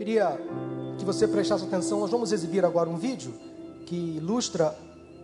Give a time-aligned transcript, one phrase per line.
[0.00, 0.40] Queria
[0.98, 2.00] que você prestasse atenção.
[2.00, 3.34] Nós vamos exibir agora um vídeo
[3.84, 4.74] que ilustra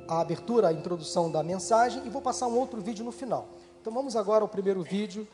[0.06, 3.48] a abertura, a introdução da mensagem e vou passar um outro vídeo no final.
[3.80, 5.26] Então vamos agora ao primeiro vídeo,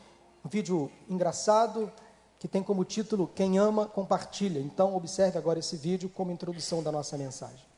[0.45, 1.91] um vídeo engraçado
[2.39, 4.61] que tem como título Quem ama compartilha.
[4.61, 7.72] Então observe agora esse vídeo como introdução da nossa mensagem.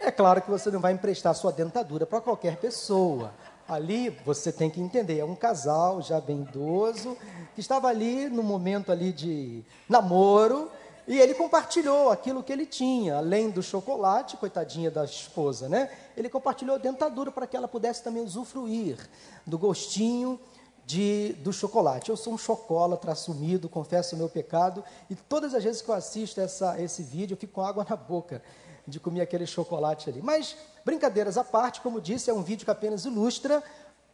[0.00, 3.32] É claro que você não vai emprestar sua dentadura para qualquer pessoa.
[3.72, 7.16] Ali você tem que entender, é um casal já bem idoso,
[7.54, 10.70] que estava ali no momento ali de namoro,
[11.08, 15.90] e ele compartilhou aquilo que ele tinha, além do chocolate, coitadinha da esposa, né?
[16.16, 18.98] Ele compartilhou a dentadura para que ela pudesse também usufruir
[19.44, 20.38] do gostinho
[20.86, 22.10] de, do chocolate.
[22.10, 25.94] Eu sou um chocolatra assumido, confesso o meu pecado, e todas as vezes que eu
[25.94, 28.42] assisto essa, esse vídeo, eu fico com água na boca
[28.86, 30.20] de comer aquele chocolate ali.
[30.22, 33.62] Mas, brincadeiras à parte, como disse, é um vídeo que apenas ilustra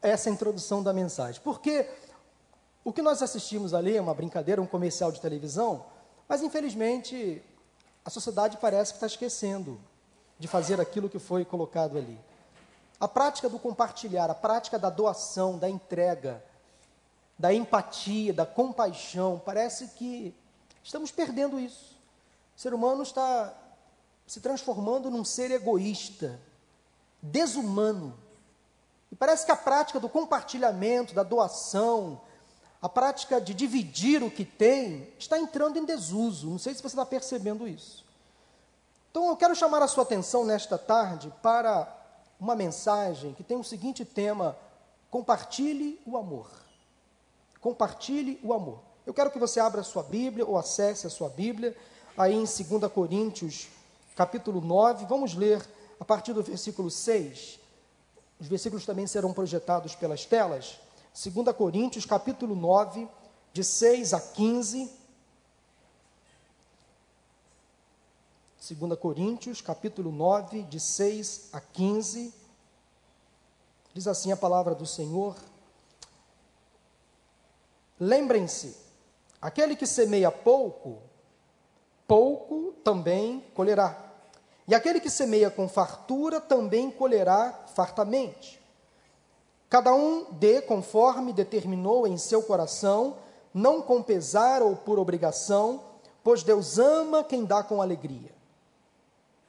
[0.00, 1.40] essa introdução da mensagem.
[1.42, 1.88] Porque
[2.84, 5.84] o que nós assistimos ali é uma brincadeira, um comercial de televisão,
[6.28, 7.42] mas infelizmente
[8.04, 9.80] a sociedade parece que está esquecendo
[10.38, 12.18] de fazer aquilo que foi colocado ali.
[13.00, 16.42] A prática do compartilhar, a prática da doação, da entrega,
[17.38, 20.34] da empatia, da compaixão, parece que
[20.82, 21.96] estamos perdendo isso.
[22.56, 23.54] O ser humano está
[24.26, 26.40] se transformando num ser egoísta,
[27.22, 28.14] desumano.
[29.10, 32.20] E parece que a prática do compartilhamento, da doação,
[32.80, 36.48] a prática de dividir o que tem, está entrando em desuso.
[36.48, 38.04] Não sei se você está percebendo isso.
[39.10, 41.92] Então eu quero chamar a sua atenção nesta tarde para
[42.38, 44.56] uma mensagem que tem o seguinte tema:
[45.10, 46.50] compartilhe o amor.
[47.60, 48.80] Compartilhe o amor.
[49.06, 51.76] Eu quero que você abra a sua Bíblia ou acesse a sua Bíblia,
[52.16, 53.68] aí em 2 Coríntios
[54.14, 55.64] capítulo 9, vamos ler
[56.00, 57.58] a partir do versículo 6.
[58.40, 60.78] Os versículos também serão projetados pelas telas.
[61.14, 63.08] 2 Coríntios, capítulo 9,
[63.52, 64.90] de 6 a 15.
[68.76, 72.32] 2 Coríntios, capítulo 9, de 6 a 15.
[73.94, 75.36] Diz assim a palavra do Senhor:
[77.98, 78.76] Lembrem-se,
[79.42, 81.02] aquele que semeia pouco,
[82.06, 84.07] pouco também colherá.
[84.68, 88.60] E aquele que semeia com fartura também colherá fartamente.
[89.70, 93.16] Cada um dê conforme determinou em seu coração,
[93.52, 95.82] não com pesar ou por obrigação,
[96.22, 98.30] pois Deus ama quem dá com alegria.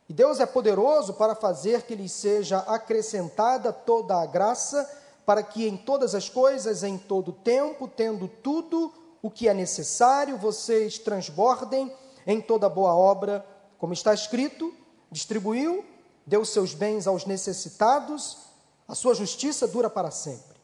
[0.08, 4.90] E Deus é poderoso para fazer que lhes seja acrescentada toda a graça,
[5.26, 10.38] para que em todas as coisas, em todo tempo, tendo tudo o que é necessário,
[10.38, 11.94] vocês transbordem
[12.26, 13.46] em toda boa obra,
[13.78, 14.74] como está escrito:
[15.12, 15.84] distribuiu,
[16.26, 18.38] deu seus bens aos necessitados,
[18.88, 20.58] a sua justiça dura para sempre.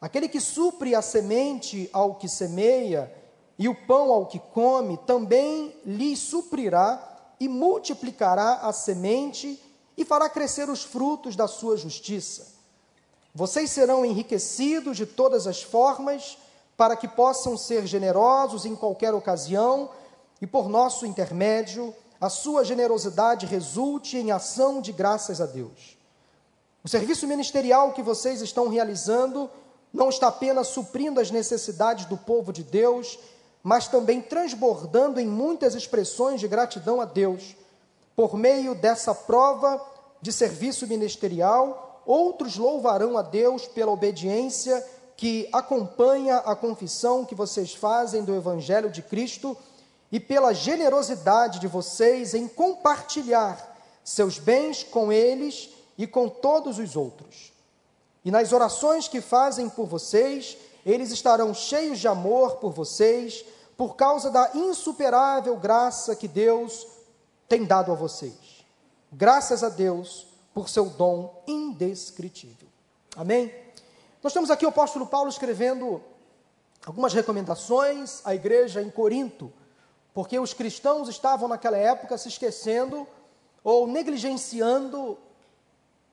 [0.00, 3.14] Aquele que supre a semente ao que semeia
[3.58, 9.62] e o pão ao que come, também lhe suprirá e multiplicará a semente
[9.96, 12.54] e fará crescer os frutos da sua justiça.
[13.34, 16.38] Vocês serão enriquecidos de todas as formas,
[16.76, 19.90] para que possam ser generosos em qualquer ocasião
[20.40, 25.96] e por nosso intermédio a sua generosidade resulte em ação de graças a Deus.
[26.84, 29.50] O serviço ministerial que vocês estão realizando
[29.92, 33.18] não está apenas suprindo as necessidades do povo de Deus,
[33.62, 37.56] mas também transbordando em muitas expressões de gratidão a Deus.
[38.14, 39.80] Por meio dessa prova
[40.20, 44.86] de serviço ministerial, outros louvarão a Deus pela obediência
[45.16, 49.56] que acompanha a confissão que vocês fazem do Evangelho de Cristo
[50.10, 56.96] e pela generosidade de vocês em compartilhar seus bens com eles e com todos os
[56.96, 57.52] outros.
[58.24, 63.44] E nas orações que fazem por vocês, eles estarão cheios de amor por vocês,
[63.76, 66.86] por causa da insuperável graça que Deus
[67.48, 68.64] tem dado a vocês.
[69.12, 72.68] Graças a Deus por seu dom indescritível.
[73.16, 73.52] Amém?
[74.22, 76.02] Nós temos aqui o apóstolo Paulo escrevendo
[76.84, 79.52] algumas recomendações à igreja em Corinto
[80.12, 83.06] porque os cristãos estavam naquela época se esquecendo
[83.62, 85.18] ou negligenciando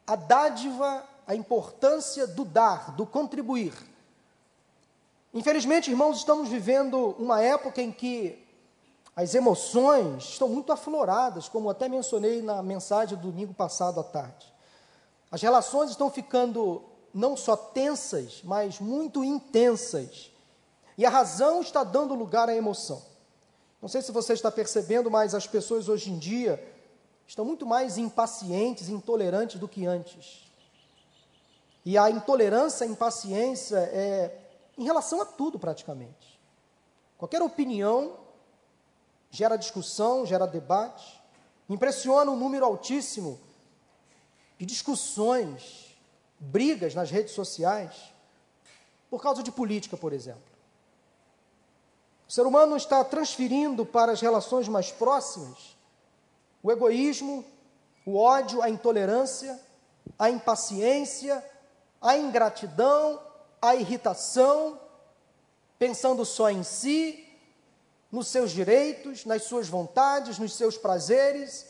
[0.05, 3.73] a dádiva, a importância do dar, do contribuir.
[5.33, 8.44] Infelizmente, irmãos, estamos vivendo uma época em que
[9.15, 14.53] as emoções estão muito afloradas, como até mencionei na mensagem do domingo passado à tarde.
[15.31, 16.83] As relações estão ficando
[17.13, 20.31] não só tensas, mas muito intensas.
[20.97, 23.01] E a razão está dando lugar à emoção.
[23.81, 26.62] Não sei se você está percebendo, mas as pessoas hoje em dia
[27.27, 30.45] estão muito mais impacientes, intolerantes do que antes.
[31.85, 34.41] E a intolerância, a impaciência é
[34.77, 36.39] em relação a tudo praticamente.
[37.18, 38.18] Qualquer opinião
[39.31, 41.21] gera discussão, gera debate.
[41.69, 43.39] Impressiona um número altíssimo
[44.57, 45.95] de discussões,
[46.39, 48.13] brigas nas redes sociais,
[49.09, 50.56] por causa de política, por exemplo.
[52.27, 55.77] O ser humano está transferindo para as relações mais próximas
[56.68, 57.45] o egoísmo,
[58.06, 59.57] o ódio, a intolerância,
[60.19, 61.44] a impaciência,
[62.01, 63.21] a ingratidão,
[63.62, 64.77] a irritação,
[65.79, 67.25] pensando só em si,
[68.12, 71.68] nos seus direitos, nas suas vontades, nos seus prazeres,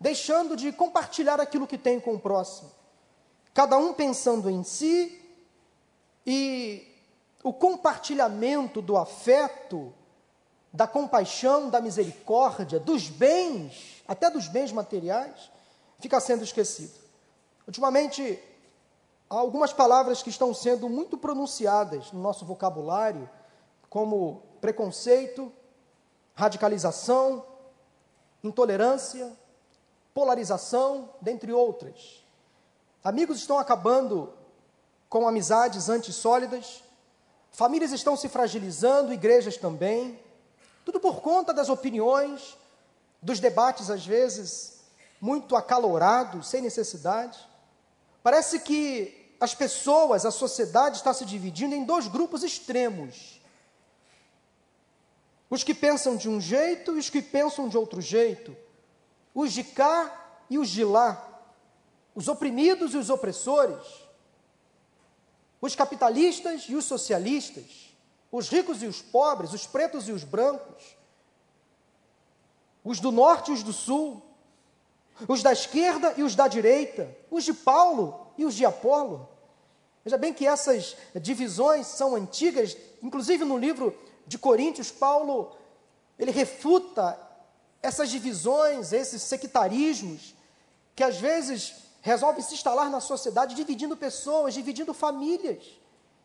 [0.00, 2.70] deixando de compartilhar aquilo que tem com o próximo.
[3.52, 5.20] Cada um pensando em si
[6.26, 6.89] e
[7.42, 9.92] o compartilhamento do afeto,
[10.72, 15.50] da compaixão, da misericórdia, dos bens, até dos bens materiais,
[15.98, 17.00] fica sendo esquecido.
[17.66, 18.38] Ultimamente,
[19.28, 23.28] há algumas palavras que estão sendo muito pronunciadas no nosso vocabulário,
[23.88, 25.52] como preconceito,
[26.34, 27.44] radicalização,
[28.44, 29.32] intolerância,
[30.14, 32.24] polarização, dentre outras.
[33.02, 34.32] Amigos estão acabando
[35.08, 36.84] com amizades antissólidas,
[37.60, 40.18] famílias estão se fragilizando, igrejas também,
[40.82, 42.56] tudo por conta das opiniões,
[43.20, 44.80] dos debates, às vezes,
[45.20, 47.38] muito acalorados, sem necessidade.
[48.22, 53.42] Parece que as pessoas, a sociedade está se dividindo em dois grupos extremos.
[55.50, 58.56] Os que pensam de um jeito e os que pensam de outro jeito.
[59.34, 61.42] Os de cá e os de lá.
[62.14, 63.99] Os oprimidos e os opressores.
[65.60, 67.94] Os capitalistas e os socialistas.
[68.32, 70.96] Os ricos e os pobres, os pretos e os brancos.
[72.84, 74.22] Os do norte e os do sul.
[75.28, 77.14] Os da esquerda e os da direita.
[77.30, 79.28] Os de Paulo e os de Apolo.
[80.04, 83.96] Veja bem que essas divisões são antigas, inclusive no livro
[84.26, 85.54] de Coríntios, Paulo
[86.18, 87.18] ele refuta
[87.82, 90.34] essas divisões, esses sectarismos,
[90.94, 95.64] que às vezes resolvem se instalar na sociedade, dividindo pessoas, dividindo famílias,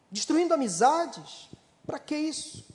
[0.09, 1.49] destruindo amizades.
[1.85, 2.65] Para que isso?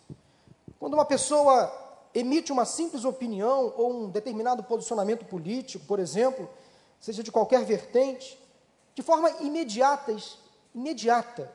[0.79, 1.73] Quando uma pessoa
[2.15, 6.49] emite uma simples opinião ou um determinado posicionamento político, por exemplo,
[7.01, 8.39] seja de qualquer vertente,
[8.95, 10.15] de forma imediata,
[10.75, 11.53] imediata,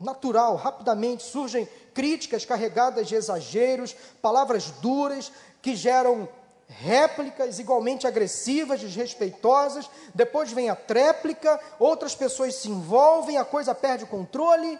[0.00, 5.30] natural, rapidamente surgem críticas carregadas de exageros, palavras duras
[5.62, 6.28] que geram
[6.68, 9.88] réplicas igualmente agressivas, desrespeitosas.
[10.14, 14.78] Depois vem a tréplica, outras pessoas se envolvem, a coisa perde o controle.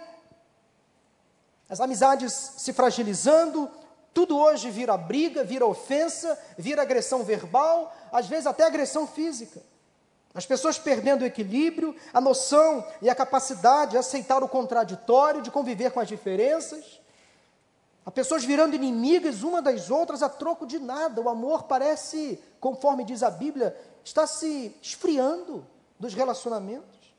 [1.68, 3.70] As amizades se fragilizando,
[4.12, 9.60] tudo hoje vira briga, vira ofensa, vira agressão verbal, às vezes até agressão física.
[10.34, 15.50] As pessoas perdendo o equilíbrio, a noção e a capacidade de aceitar o contraditório, de
[15.50, 17.00] conviver com as diferenças.
[18.06, 21.20] As pessoas virando inimigas uma das outras a troco de nada.
[21.20, 25.66] O amor parece, conforme diz a Bíblia, está se esfriando
[25.98, 27.14] dos relacionamentos.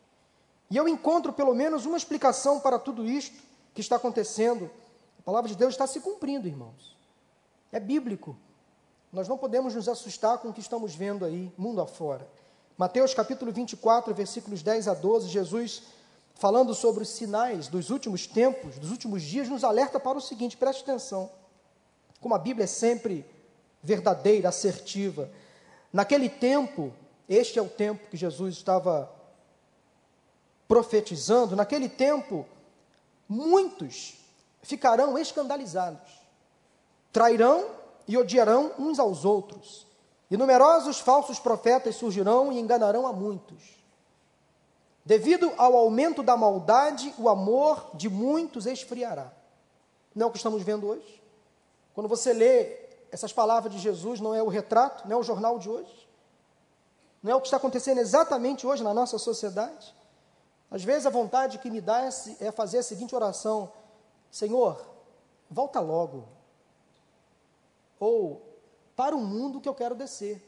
[0.69, 3.35] E eu encontro pelo menos uma explicação para tudo isto
[3.73, 4.69] que está acontecendo.
[5.19, 6.95] A palavra de Deus está se cumprindo, irmãos.
[7.71, 8.37] É bíblico.
[9.11, 12.27] Nós não podemos nos assustar com o que estamos vendo aí, mundo afora.
[12.77, 15.83] Mateus capítulo 24, versículos 10 a 12, Jesus,
[16.35, 20.57] falando sobre os sinais dos últimos tempos, dos últimos dias, nos alerta para o seguinte:
[20.57, 21.29] preste atenção.
[22.21, 23.25] Como a Bíblia é sempre
[23.81, 25.29] verdadeira, assertiva.
[25.91, 26.93] Naquele tempo,
[27.27, 29.11] este é o tempo que Jesus estava
[30.67, 32.45] profetizando, naquele tempo,
[33.29, 34.15] muitos
[34.61, 36.11] ficarão escandalizados,
[37.13, 37.69] trairão
[38.07, 39.85] e odiarão uns aos outros
[40.29, 43.84] e numerosos falsos profetas surgirão e enganarão a muitos.
[45.05, 49.31] Devido ao aumento da maldade, o amor de muitos esfriará.
[50.15, 51.23] Não é o que estamos vendo hoje?
[51.93, 52.79] Quando você lê
[53.11, 56.09] essas palavras de Jesus, não é o retrato, não é o jornal de hoje?
[57.21, 59.95] Não é o que está acontecendo exatamente hoje na nossa sociedade?
[60.71, 62.09] Às vezes a vontade que me dá é,
[62.39, 63.71] é fazer a seguinte oração:
[64.31, 64.83] Senhor,
[65.49, 66.27] volta logo.
[67.99, 68.41] Ou
[68.95, 70.43] para o mundo que eu quero descer.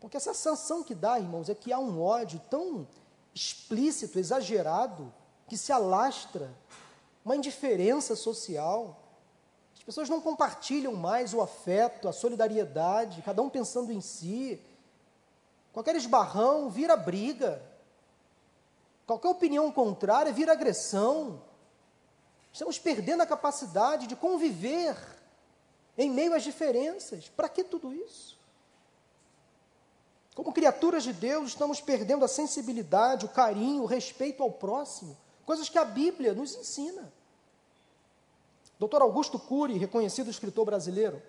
[0.00, 2.86] Porque essa sanção que dá, irmãos, é que há um ódio tão
[3.38, 5.12] explícito, exagerado,
[5.46, 6.50] que se alastra.
[7.24, 8.98] uma indiferença social.
[9.76, 14.60] As pessoas não compartilham mais o afeto, a solidariedade, cada um pensando em si.
[15.72, 17.62] Qualquer esbarrão vira briga.
[19.06, 21.42] Qualquer opinião contrária vira agressão.
[22.50, 24.96] Estamos perdendo a capacidade de conviver
[25.98, 27.28] em meio às diferenças.
[27.28, 28.37] Para que tudo isso?
[30.38, 35.68] Como criaturas de Deus, estamos perdendo a sensibilidade, o carinho, o respeito ao próximo, coisas
[35.68, 37.12] que a Bíblia nos ensina.
[38.78, 39.02] Dr.
[39.02, 41.20] Augusto Cury, reconhecido escritor brasileiro,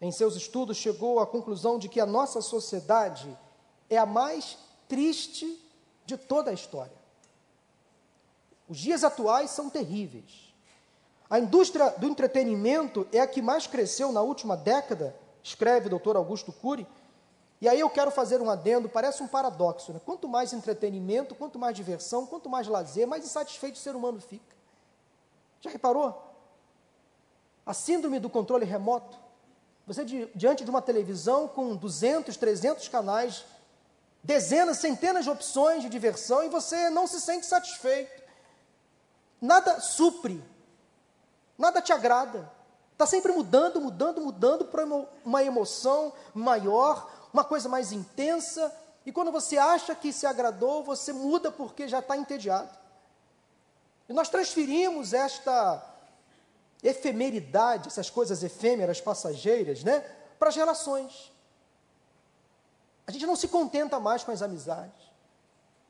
[0.00, 3.36] em seus estudos chegou à conclusão de que a nossa sociedade
[3.90, 4.56] é a mais
[4.86, 5.60] triste
[6.06, 6.96] de toda a história.
[8.68, 10.54] Os dias atuais são terríveis.
[11.28, 16.14] A indústria do entretenimento é a que mais cresceu na última década, escreve o Dr.
[16.14, 16.86] Augusto Cury.
[17.60, 20.00] E aí eu quero fazer um adendo, parece um paradoxo, né?
[20.04, 24.56] Quanto mais entretenimento, quanto mais diversão, quanto mais lazer, mais insatisfeito o ser humano fica.
[25.60, 26.22] Já reparou?
[27.66, 29.18] A síndrome do controle remoto.
[29.86, 33.44] Você diante de uma televisão com 200, 300 canais,
[34.22, 38.22] dezenas, centenas de opções de diversão e você não se sente satisfeito.
[39.40, 40.42] Nada supre,
[41.58, 42.50] nada te agrada.
[42.92, 44.84] Está sempre mudando, mudando, mudando para
[45.24, 48.74] uma emoção maior, uma coisa mais intensa.
[49.04, 52.70] E quando você acha que se agradou, você muda porque já está entediado.
[54.08, 55.86] E nós transferimos esta
[56.82, 60.00] efemeridade, essas coisas efêmeras, passageiras, né,
[60.38, 61.30] para as relações.
[63.06, 65.10] A gente não se contenta mais com as amizades.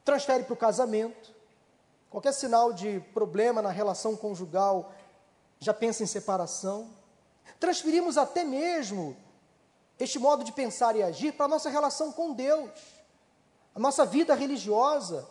[0.04, 1.34] Transfere para o casamento.
[2.08, 4.92] Qualquer sinal de problema na relação conjugal,
[5.60, 6.90] já pensa em separação.
[7.60, 9.16] Transferimos até mesmo
[10.00, 12.70] este modo de pensar e agir para a nossa relação com Deus,
[13.74, 15.28] a nossa vida religiosa,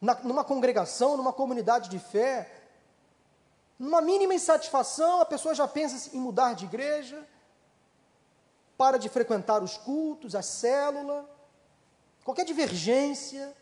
[0.00, 2.62] na, numa congregação, numa comunidade de fé.
[3.76, 7.26] Numa mínima insatisfação, a pessoa já pensa em mudar de igreja,
[8.76, 11.28] para de frequentar os cultos, a célula,
[12.24, 13.52] qualquer divergência,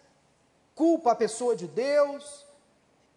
[0.75, 2.45] culpa a pessoa de Deus,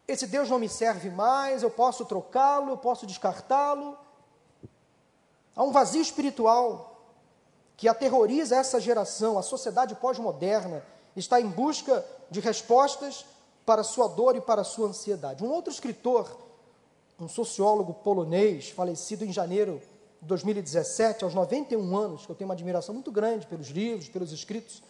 [0.08, 3.98] esse Deus não me serve mais, eu posso trocá-lo, eu posso descartá-lo.
[5.56, 6.92] Há um vazio espiritual
[7.78, 10.84] que aterroriza essa geração, a sociedade pós-moderna
[11.16, 13.26] está em busca de respostas
[13.66, 15.44] para sua dor e para sua ansiedade.
[15.44, 16.30] Um outro escritor,
[17.20, 19.82] um sociólogo polonês, falecido em janeiro
[20.22, 24.82] 2017, aos 91 anos, que eu tenho uma admiração muito grande pelos livros, pelos escritos,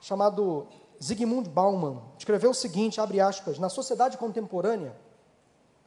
[0.00, 0.66] chamado
[1.02, 4.94] Zygmunt Bauman, escreveu o seguinte, abre aspas, na sociedade contemporânea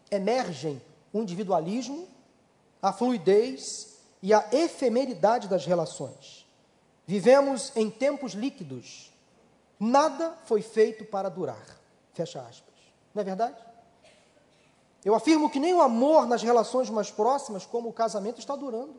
[0.09, 0.81] emergem
[1.13, 2.07] o individualismo,
[2.81, 6.47] a fluidez e a efemeridade das relações.
[7.05, 9.11] Vivemos em tempos líquidos.
[9.79, 11.77] Nada foi feito para durar.
[12.13, 12.73] Fecha aspas.
[13.13, 13.55] Não é verdade?
[15.05, 18.95] Eu afirmo que nem o amor nas relações mais próximas, como o casamento, está durando.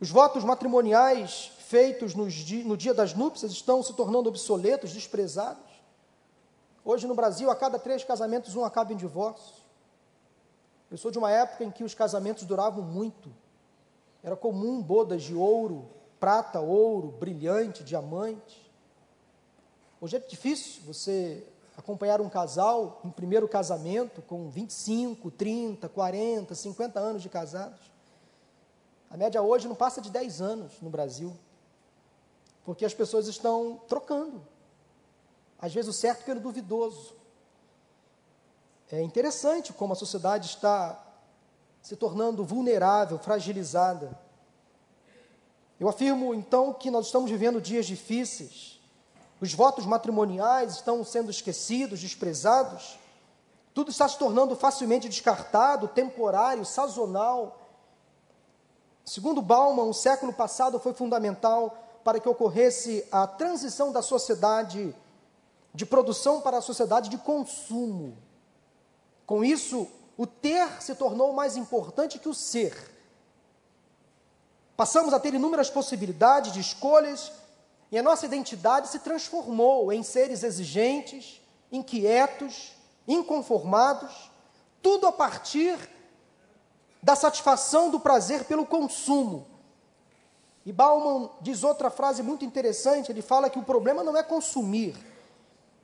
[0.00, 5.62] Os votos matrimoniais feitos no dia das núpcias estão se tornando obsoletos, desprezados.
[6.84, 9.61] Hoje no Brasil, a cada três casamentos, um acaba em divórcio.
[10.92, 13.34] Eu sou de uma época em que os casamentos duravam muito.
[14.22, 15.88] Era comum bodas de ouro,
[16.20, 18.70] prata, ouro, brilhante, diamante.
[19.98, 21.46] Hoje é difícil você
[21.78, 27.90] acompanhar um casal em primeiro casamento com 25, 30, 40, 50 anos de casados.
[29.08, 31.34] A média hoje não passa de 10 anos no Brasil,
[32.66, 34.46] porque as pessoas estão trocando.
[35.58, 37.21] Às vezes o certo pelo duvidoso.
[38.92, 41.04] É interessante como a sociedade está
[41.80, 44.16] se tornando vulnerável, fragilizada.
[45.80, 48.72] Eu afirmo então que nós estamos vivendo dias difíceis
[49.42, 52.96] os votos matrimoniais estão sendo esquecidos, desprezados.
[53.74, 57.60] Tudo está se tornando facilmente descartado, temporário, sazonal.
[59.04, 64.94] Segundo Bauman, o século passado foi fundamental para que ocorresse a transição da sociedade
[65.74, 68.16] de produção para a sociedade de consumo.
[69.32, 72.76] Com isso, o ter se tornou mais importante que o ser.
[74.76, 77.32] Passamos a ter inúmeras possibilidades de escolhas
[77.90, 81.40] e a nossa identidade se transformou em seres exigentes,
[81.72, 82.72] inquietos,
[83.08, 84.30] inconformados,
[84.82, 85.78] tudo a partir
[87.02, 89.46] da satisfação do prazer pelo consumo.
[90.66, 94.94] E Bauman diz outra frase muito interessante: ele fala que o problema não é consumir,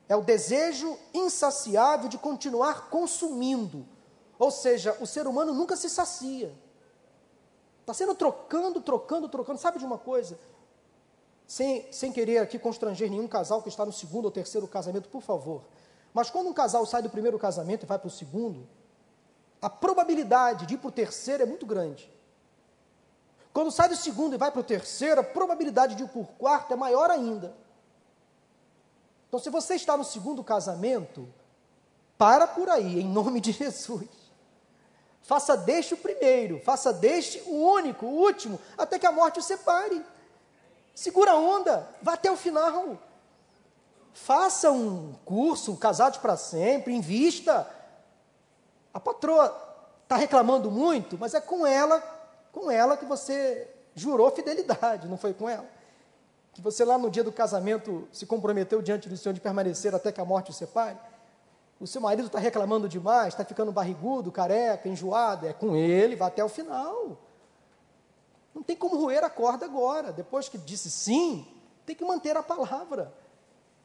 [0.09, 3.85] é o desejo insaciável de continuar consumindo.
[4.37, 6.53] Ou seja, o ser humano nunca se sacia.
[7.79, 9.59] Está sendo trocando, trocando, trocando.
[9.59, 10.37] Sabe de uma coisa?
[11.49, 15.23] sem, sem querer aqui constranger nenhum casal que está no segundo ou terceiro casamento, por
[15.23, 15.63] favor,
[16.13, 18.67] Mas quando um casal sai do primeiro casamento e vai para o segundo,
[19.59, 22.11] a probabilidade de ir para o terceiro é muito grande.
[23.51, 26.25] Quando sai do segundo e vai para o terceiro, a probabilidade de ir para o
[26.25, 27.55] quarto é maior ainda.
[29.29, 31.31] Então, se você está no segundo casamento,
[32.17, 34.09] para por aí, em nome de Jesus.
[35.21, 39.43] Faça deste o primeiro, faça deste o único, o último, até que a morte o
[39.43, 40.03] separe.
[40.95, 42.97] Segura a onda, vá até o final.
[44.11, 47.69] Faça um curso, um casados para sempre, invista.
[48.91, 49.55] A patroa
[50.01, 52.01] está reclamando muito, mas é com ela,
[52.51, 55.78] com ela que você jurou fidelidade, não foi com ela?
[56.59, 60.11] Que você lá no dia do casamento se comprometeu diante do Senhor de permanecer até
[60.11, 60.97] que a morte o separe?
[61.79, 66.27] O seu marido está reclamando demais, está ficando barrigudo, careca, enjoado, é com ele, vai
[66.27, 67.17] até o final.
[68.53, 70.11] Não tem como roer a corda agora.
[70.11, 71.47] Depois que disse sim,
[71.85, 73.13] tem que manter a palavra.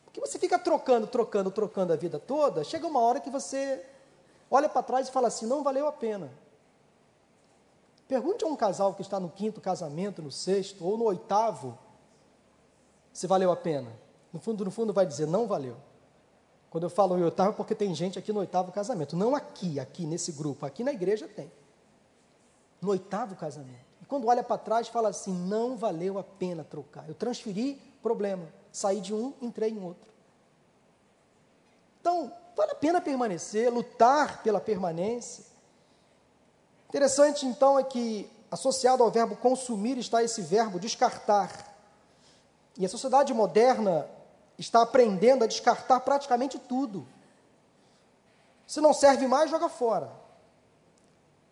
[0.04, 3.86] Porque você fica trocando, trocando, trocando a vida toda, chega uma hora que você
[4.50, 6.28] olha para trás e fala assim: não valeu a pena.
[8.08, 11.78] Pergunte a um casal que está no quinto casamento, no sexto ou no oitavo,
[13.14, 13.90] se valeu a pena.
[14.32, 15.76] No fundo, no fundo, vai dizer: não valeu.
[16.68, 19.16] Quando eu falo em oitavo, é porque tem gente aqui no oitavo casamento.
[19.16, 20.66] Não aqui, aqui nesse grupo.
[20.66, 21.50] Aqui na igreja tem.
[22.82, 23.94] No oitavo casamento.
[24.02, 27.08] E quando olha para trás, fala assim: não valeu a pena trocar.
[27.08, 28.48] Eu transferi, problema.
[28.72, 30.12] Saí de um, entrei em outro.
[32.00, 35.44] Então, vale a pena permanecer, lutar pela permanência.
[36.88, 41.73] Interessante, então, é que associado ao verbo consumir está esse verbo descartar.
[42.76, 44.08] E a sociedade moderna
[44.58, 47.06] está aprendendo a descartar praticamente tudo.
[48.66, 50.10] Se não serve mais, joga fora.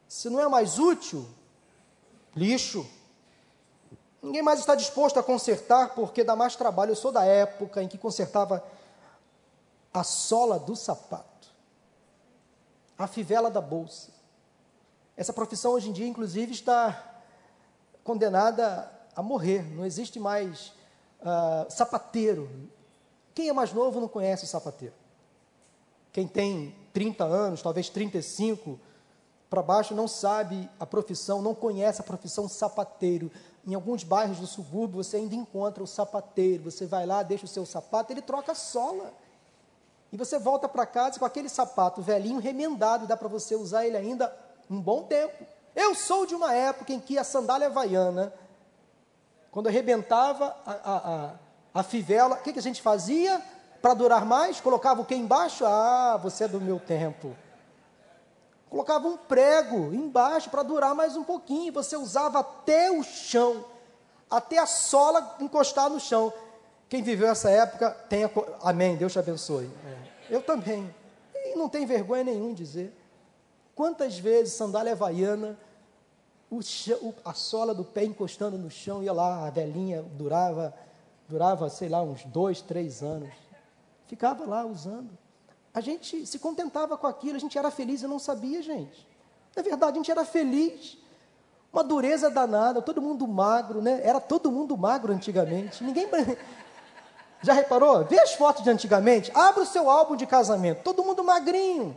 [0.08, 1.28] Se não é mais útil,
[2.34, 2.86] lixo.
[4.22, 6.92] Ninguém mais está disposto a consertar porque dá mais trabalho.
[6.92, 8.64] Eu sou da época em que consertava
[9.92, 11.48] a sola do sapato,
[12.96, 14.10] a fivela da bolsa.
[15.16, 17.20] Essa profissão hoje em dia, inclusive, está
[18.02, 19.62] condenada a morrer.
[19.74, 20.72] Não existe mais
[21.22, 22.50] uh, sapateiro,
[23.34, 24.94] quem é mais novo não conhece o sapateiro.
[26.12, 28.78] Quem tem 30 anos, talvez 35
[29.48, 33.30] para baixo, não sabe a profissão, não conhece a profissão sapateiro.
[33.66, 36.64] Em alguns bairros do subúrbio você ainda encontra o sapateiro.
[36.64, 39.12] Você vai lá, deixa o seu sapato, ele troca a sola.
[40.12, 43.96] E você volta para casa com aquele sapato velhinho, remendado, dá para você usar ele
[43.96, 44.34] ainda
[44.70, 45.44] um bom tempo.
[45.74, 48.32] Eu sou de uma época em que a sandália havaiana,
[49.52, 51.34] quando arrebentava a, a, a
[51.74, 53.40] a fivela, o que, que a gente fazia
[53.80, 54.60] para durar mais?
[54.60, 55.64] Colocava o que embaixo?
[55.64, 57.34] Ah, você é do meu tempo.
[58.68, 61.72] Colocava um prego embaixo para durar mais um pouquinho.
[61.72, 63.64] Você usava até o chão,
[64.30, 66.32] até a sola encostar no chão.
[66.88, 68.30] Quem viveu essa época, tenha.
[68.62, 69.70] Amém, Deus te abençoe.
[69.86, 70.34] É.
[70.36, 70.94] Eu também.
[71.34, 72.94] E não tem vergonha nenhum dizer.
[73.74, 75.58] Quantas vezes sandália havaiana,
[76.52, 80.74] o chão, a sola do pé encostando no chão, ia lá, a velhinha durava
[81.32, 83.30] durava, sei lá, uns dois, três anos.
[84.06, 85.08] Ficava lá usando.
[85.72, 89.08] A gente se contentava com aquilo, a gente era feliz e não sabia, gente.
[89.56, 90.98] Na verdade, a gente era feliz.
[91.72, 94.00] Uma dureza danada, todo mundo magro, né?
[94.04, 95.82] Era todo mundo magro antigamente.
[95.82, 96.06] Ninguém.
[97.40, 98.04] Já reparou?
[98.04, 99.32] Vê as fotos de antigamente.
[99.34, 100.82] Abra o seu álbum de casamento.
[100.82, 101.96] Todo mundo magrinho.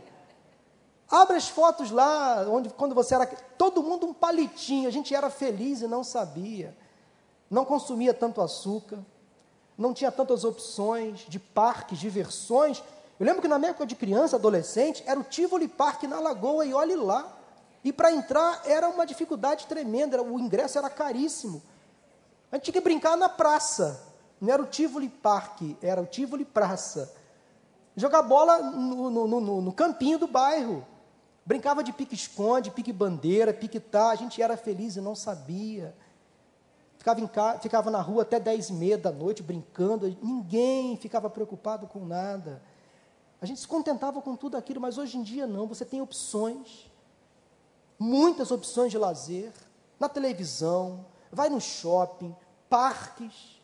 [1.10, 3.26] Abra as fotos lá, onde quando você era.
[3.26, 4.88] Todo mundo um palitinho.
[4.88, 6.76] A gente era feliz e não sabia.
[7.50, 8.98] Não consumia tanto açúcar
[9.76, 12.82] não tinha tantas opções de parques, diversões.
[13.20, 16.64] Eu lembro que na minha época de criança, adolescente, era o Tivoli Park na Lagoa,
[16.64, 17.32] e olhe lá.
[17.84, 21.62] E para entrar era uma dificuldade tremenda, o ingresso era caríssimo.
[22.50, 24.02] A gente tinha que brincar na praça.
[24.40, 27.12] Não era o Tivoli Park, era o Tivoli Praça.
[27.94, 30.84] Jogar bola no, no, no, no campinho do bairro.
[31.46, 34.10] Brincava de pique-esconde, pique-bandeira, pique-tá.
[34.10, 35.94] A gente era feliz e não sabia
[37.14, 42.04] ficava, ficava na rua até dez e meia da noite brincando, ninguém ficava preocupado com
[42.04, 42.60] nada.
[43.40, 46.90] A gente se contentava com tudo aquilo, mas hoje em dia não, você tem opções,
[47.98, 49.52] muitas opções de lazer,
[50.00, 52.34] na televisão, vai no shopping,
[52.68, 53.60] parques,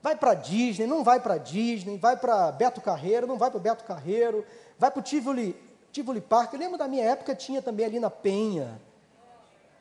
[0.00, 3.84] vai para Disney, não vai para Disney, vai para Beto Carreiro, não vai para Beto
[3.84, 4.44] Carreiro,
[4.78, 5.56] vai para o Tivoli,
[5.92, 6.54] Tivoli Park.
[6.54, 8.80] Eu lembro da minha época, tinha também ali na Penha,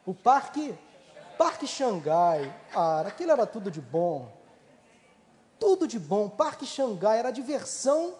[0.06, 0.78] o parque
[1.42, 4.32] Parque Xangai, ah, aquilo era tudo de bom.
[5.60, 6.30] Tudo de bom.
[6.30, 8.14] Parque Xangai era a diversão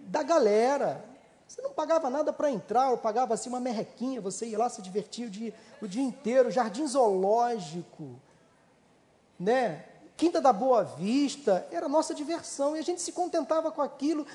[0.00, 1.04] da galera.
[1.46, 4.82] Você não pagava nada para entrar, eu pagava assim uma merrequinha, você ia lá se
[4.82, 6.50] divertir o dia, o dia inteiro.
[6.50, 8.20] Jardim Zoológico,
[9.38, 9.84] né?
[10.16, 14.26] Quinta da Boa Vista, era nossa diversão e a gente se contentava com aquilo.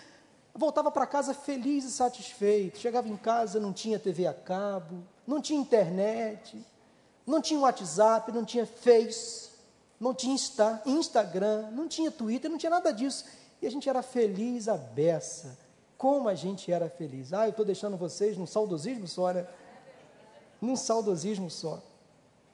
[0.54, 2.78] Eu voltava para casa feliz e satisfeito.
[2.78, 6.63] Chegava em casa, não tinha TV a cabo, não tinha internet,
[7.26, 9.50] não tinha WhatsApp, não tinha Face,
[10.00, 13.26] não tinha Insta, Instagram, não tinha Twitter, não tinha nada disso.
[13.62, 15.58] E a gente era feliz a beça.
[15.98, 17.34] Como a gente era feliz.
[17.34, 19.48] Ah, eu estou deixando vocês num saudosismo só, né?
[20.62, 21.82] Num saudosismo só.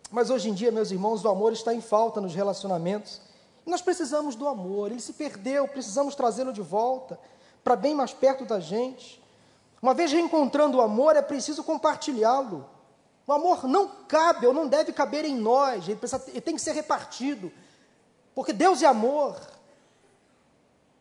[0.10, 3.20] Mas hoje em dia, meus irmãos, o amor está em falta nos relacionamentos.
[3.66, 4.92] Nós precisamos do amor.
[4.92, 7.20] Ele se perdeu, precisamos trazê-lo de volta
[7.70, 9.22] para bem mais perto da gente.
[9.80, 12.68] Uma vez reencontrando o amor, é preciso compartilhá-lo.
[13.28, 16.62] O amor não cabe ou não deve caber em nós, ele, precisa, ele tem que
[16.62, 17.52] ser repartido.
[18.34, 19.40] Porque Deus é amor.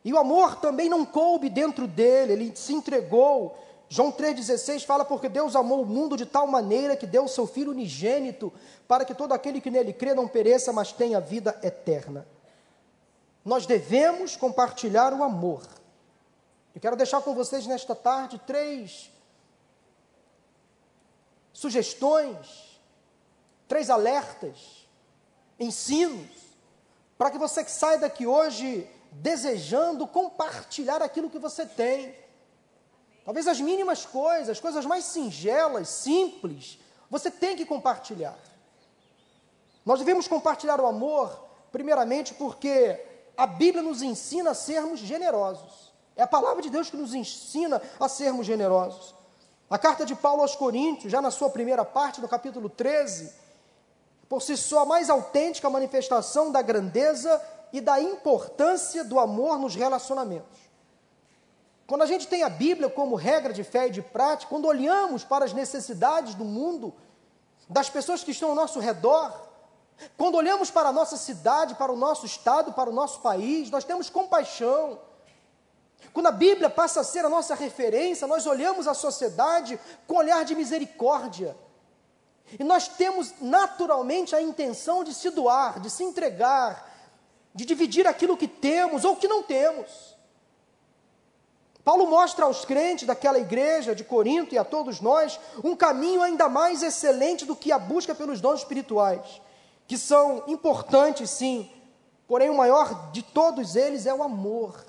[0.04, 3.56] E o amor também não coube dentro dele, ele se entregou.
[3.88, 7.46] João 3,16 fala: Porque Deus amou o mundo de tal maneira que deu o seu
[7.46, 8.52] Filho unigênito,
[8.86, 12.26] para que todo aquele que nele crê não pereça, mas tenha vida eterna.
[13.42, 15.77] Nós devemos compartilhar o amor.
[16.78, 19.10] Eu quero deixar com vocês nesta tarde três
[21.52, 22.80] sugestões,
[23.66, 24.86] três alertas,
[25.58, 26.30] ensinos,
[27.18, 32.14] para que você saia daqui hoje desejando compartilhar aquilo que você tem.
[33.24, 36.78] Talvez as mínimas coisas, as coisas mais singelas, simples,
[37.10, 38.38] você tem que compartilhar.
[39.84, 43.04] Nós devemos compartilhar o amor, primeiramente porque
[43.36, 45.87] a Bíblia nos ensina a sermos generosos.
[46.18, 49.14] É a palavra de Deus que nos ensina a sermos generosos.
[49.70, 53.32] A carta de Paulo aos Coríntios, já na sua primeira parte, no capítulo 13,
[54.28, 57.40] por si só a mais autêntica manifestação da grandeza
[57.72, 60.58] e da importância do amor nos relacionamentos.
[61.86, 65.22] Quando a gente tem a Bíblia como regra de fé e de prática, quando olhamos
[65.22, 66.92] para as necessidades do mundo,
[67.68, 69.32] das pessoas que estão ao nosso redor,
[70.16, 73.84] quando olhamos para a nossa cidade, para o nosso estado, para o nosso país, nós
[73.84, 75.06] temos compaixão.
[76.12, 80.44] Quando a Bíblia passa a ser a nossa referência, nós olhamos a sociedade com olhar
[80.44, 81.56] de misericórdia.
[82.58, 86.88] E nós temos naturalmente a intenção de se doar, de se entregar,
[87.54, 90.16] de dividir aquilo que temos ou que não temos.
[91.84, 96.48] Paulo mostra aos crentes daquela igreja de Corinto e a todos nós um caminho ainda
[96.48, 99.40] mais excelente do que a busca pelos dons espirituais,
[99.86, 101.70] que são importantes sim,
[102.26, 104.84] porém o maior de todos eles é o amor.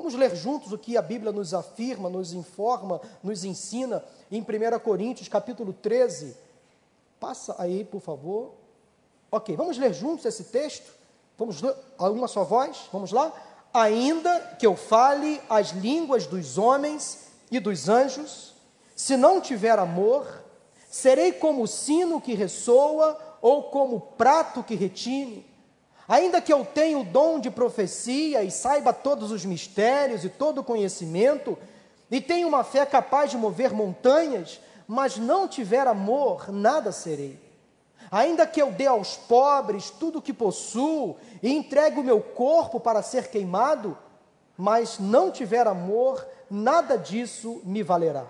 [0.00, 4.78] Vamos ler juntos o que a Bíblia nos afirma, nos informa, nos ensina em 1
[4.78, 6.34] Coríntios, capítulo 13.
[7.20, 8.54] Passa aí, por favor.
[9.30, 10.90] Ok, vamos ler juntos esse texto?
[11.36, 11.60] Vamos
[11.98, 12.88] a uma só voz?
[12.90, 13.30] Vamos lá?
[13.74, 18.54] Ainda que eu fale as línguas dos homens e dos anjos,
[18.96, 20.26] se não tiver amor,
[20.88, 25.44] serei como o sino que ressoa ou como o prato que retine.
[26.10, 30.58] Ainda que eu tenha o dom de profecia e saiba todos os mistérios e todo
[30.58, 31.56] o conhecimento,
[32.10, 37.38] e tenha uma fé capaz de mover montanhas, mas não tiver amor, nada serei.
[38.10, 42.80] Ainda que eu dê aos pobres tudo o que possuo e entregue o meu corpo
[42.80, 43.96] para ser queimado,
[44.58, 48.26] mas não tiver amor, nada disso me valerá.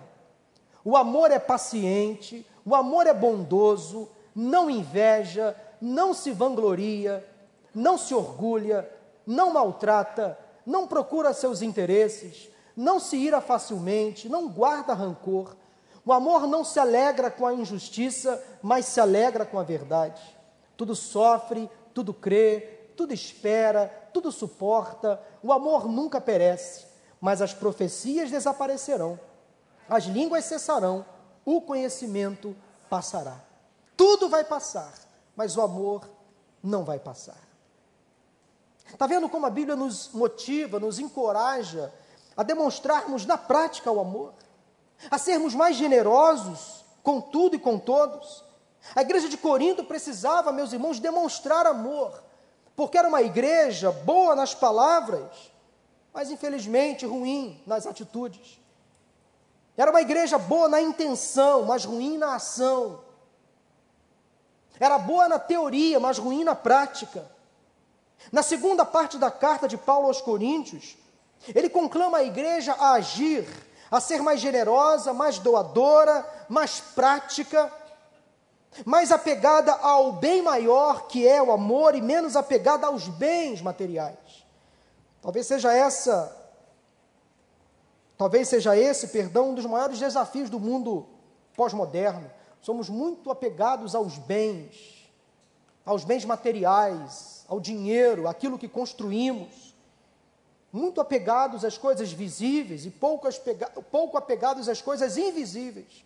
[0.85, 7.27] O amor é paciente, o amor é bondoso, não inveja, não se vangloria,
[7.74, 8.88] não se orgulha,
[9.26, 15.56] não maltrata, não procura seus interesses, não se ira facilmente, não guarda rancor
[16.04, 20.20] o amor não se alegra com a injustiça, mas se alegra com a verdade.
[20.76, 25.20] Tudo sofre, tudo crê, tudo espera, tudo suporta.
[25.42, 26.87] O amor nunca perece,
[27.20, 29.20] mas as profecias desaparecerão,
[29.88, 31.04] as línguas cessarão,
[31.44, 32.56] o conhecimento
[32.88, 33.38] passará.
[33.96, 34.92] Tudo vai passar,
[35.37, 36.09] mas o amor
[36.62, 37.49] não vai passar.
[38.92, 41.92] Está vendo como a Bíblia nos motiva, nos encoraja
[42.37, 44.35] a demonstrarmos na prática o amor?
[45.09, 48.44] a sermos mais generosos com tudo e com todos.
[48.94, 52.22] A igreja de Corinto precisava, meus irmãos, demonstrar amor,
[52.74, 55.53] porque era uma igreja boa nas palavras,
[56.12, 58.61] mas infelizmente ruim nas atitudes.
[59.76, 63.00] Era uma igreja boa na intenção, mas ruim na ação.
[64.79, 67.24] Era boa na teoria, mas ruim na prática.
[68.33, 70.96] Na segunda parte da carta de Paulo aos Coríntios,
[71.54, 73.48] ele conclama a igreja a agir
[73.90, 77.72] a ser mais generosa, mais doadora, mais prática,
[78.85, 84.46] mais apegada ao bem maior que é o amor e menos apegada aos bens materiais.
[85.20, 86.37] Talvez seja essa,
[88.16, 91.06] talvez seja esse, perdão, um dos maiores desafios do mundo
[91.56, 92.30] pós-moderno.
[92.62, 95.11] Somos muito apegados aos bens,
[95.85, 99.74] aos bens materiais, ao dinheiro, aquilo que construímos.
[100.72, 103.28] muito apegados às coisas visíveis e pouco,
[103.90, 106.04] pouco apegados às coisas invisíveis.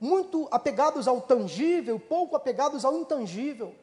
[0.00, 3.74] Muito apegados ao tangível, pouco apegados ao intangível.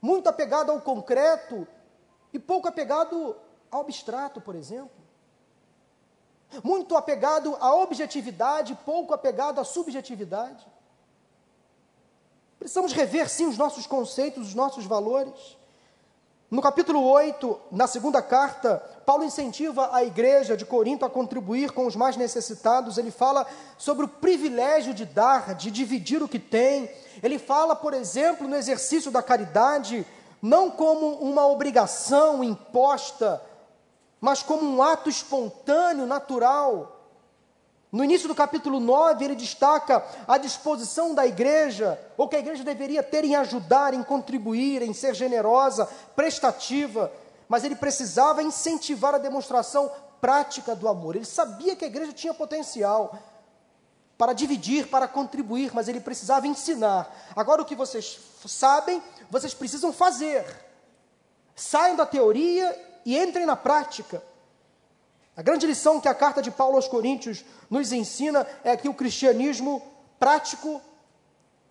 [0.00, 1.66] Muito apegado ao concreto
[2.32, 3.36] e pouco apegado
[3.68, 5.02] ao abstrato, por exemplo.
[6.62, 10.64] Muito apegado à objetividade, pouco apegado à subjetividade.
[12.64, 15.34] Precisamos rever, sim, os nossos conceitos, os nossos valores.
[16.50, 21.86] No capítulo 8, na segunda carta, Paulo incentiva a igreja de Corinto a contribuir com
[21.86, 22.96] os mais necessitados.
[22.96, 23.46] Ele fala
[23.76, 26.90] sobre o privilégio de dar, de dividir o que tem.
[27.22, 30.06] Ele fala, por exemplo, no exercício da caridade,
[30.40, 33.42] não como uma obrigação imposta,
[34.22, 36.93] mas como um ato espontâneo, natural.
[37.94, 42.64] No início do capítulo 9, ele destaca a disposição da igreja, ou que a igreja
[42.64, 47.12] deveria ter em ajudar, em contribuir, em ser generosa, prestativa,
[47.48, 51.14] mas ele precisava incentivar a demonstração prática do amor.
[51.14, 53.16] Ele sabia que a igreja tinha potencial
[54.18, 57.16] para dividir, para contribuir, mas ele precisava ensinar.
[57.36, 60.44] Agora, o que vocês sabem, vocês precisam fazer.
[61.54, 62.76] Saiam da teoria
[63.06, 64.20] e entrem na prática.
[65.36, 68.94] A grande lição que a carta de Paulo aos Coríntios nos ensina é que o
[68.94, 69.82] cristianismo
[70.18, 70.80] prático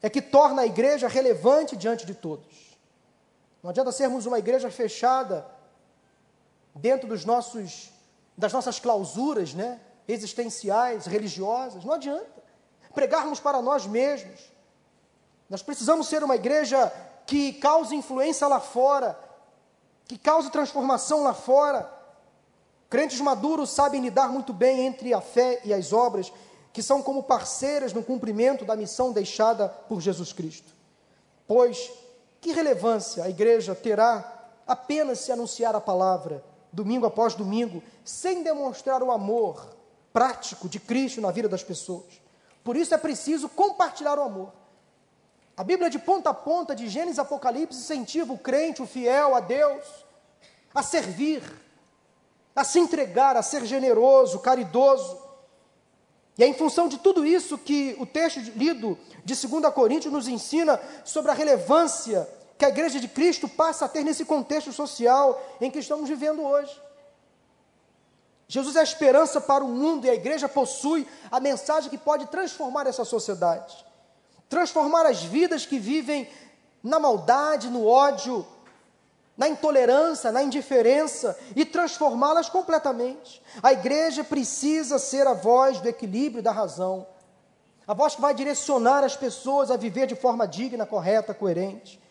[0.01, 2.77] é que torna a igreja relevante diante de todos.
[3.61, 5.47] Não adianta sermos uma igreja fechada
[6.75, 7.91] dentro dos nossos
[8.35, 12.43] das nossas clausuras, né, existenciais, religiosas, não adianta.
[12.95, 14.51] Pregarmos para nós mesmos.
[15.47, 16.91] Nós precisamos ser uma igreja
[17.27, 19.17] que cause influência lá fora,
[20.07, 21.92] que cause transformação lá fora
[22.93, 26.31] Crentes maduros sabem lidar muito bem entre a fé e as obras,
[26.71, 30.71] que são como parceiras no cumprimento da missão deixada por Jesus Cristo.
[31.47, 31.91] Pois,
[32.39, 39.01] que relevância a igreja terá apenas se anunciar a palavra, domingo após domingo, sem demonstrar
[39.01, 39.75] o amor
[40.13, 42.21] prático de Cristo na vida das pessoas?
[42.63, 44.53] Por isso é preciso compartilhar o amor.
[45.57, 49.33] A Bíblia, de ponta a ponta, de Gênesis a Apocalipse, incentiva o crente, o fiel
[49.33, 49.83] a Deus,
[50.75, 51.41] a servir,
[52.55, 55.21] a se entregar, a ser generoso, caridoso.
[56.37, 60.27] E é em função de tudo isso que o texto lido de 2 Coríntios nos
[60.27, 65.41] ensina sobre a relevância que a igreja de Cristo passa a ter nesse contexto social
[65.59, 66.81] em que estamos vivendo hoje.
[68.47, 72.27] Jesus é a esperança para o mundo e a igreja possui a mensagem que pode
[72.27, 73.83] transformar essa sociedade,
[74.47, 76.29] transformar as vidas que vivem
[76.83, 78.45] na maldade, no ódio,
[79.35, 83.41] na intolerância, na indiferença e transformá-las completamente.
[83.61, 87.07] A igreja precisa ser a voz do equilíbrio da razão,
[87.85, 92.01] a voz que vai direcionar as pessoas a viver de forma digna, correta, coerente.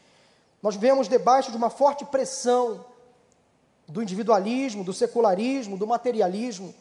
[0.63, 2.85] Nós vemos debaixo de uma forte pressão
[3.89, 6.75] do individualismo, do secularismo, do materialismo.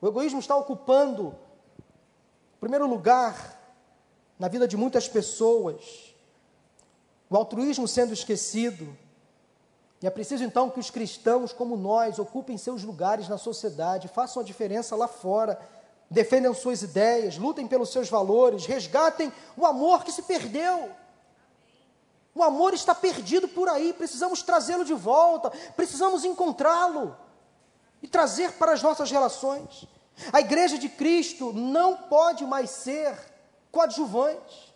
[0.00, 3.58] O egoísmo está ocupando o primeiro lugar
[4.38, 6.14] na vida de muitas pessoas.
[7.28, 8.96] O altruísmo sendo esquecido,
[10.02, 14.42] e é preciso então que os cristãos, como nós, ocupem seus lugares na sociedade, façam
[14.42, 15.58] a diferença lá fora,
[16.10, 20.90] defendam suas ideias, lutem pelos seus valores, resgatem o amor que se perdeu.
[22.34, 27.16] O amor está perdido por aí, precisamos trazê-lo de volta, precisamos encontrá-lo
[28.02, 29.88] e trazer para as nossas relações.
[30.30, 33.16] A igreja de Cristo não pode mais ser
[33.72, 34.74] coadjuvante.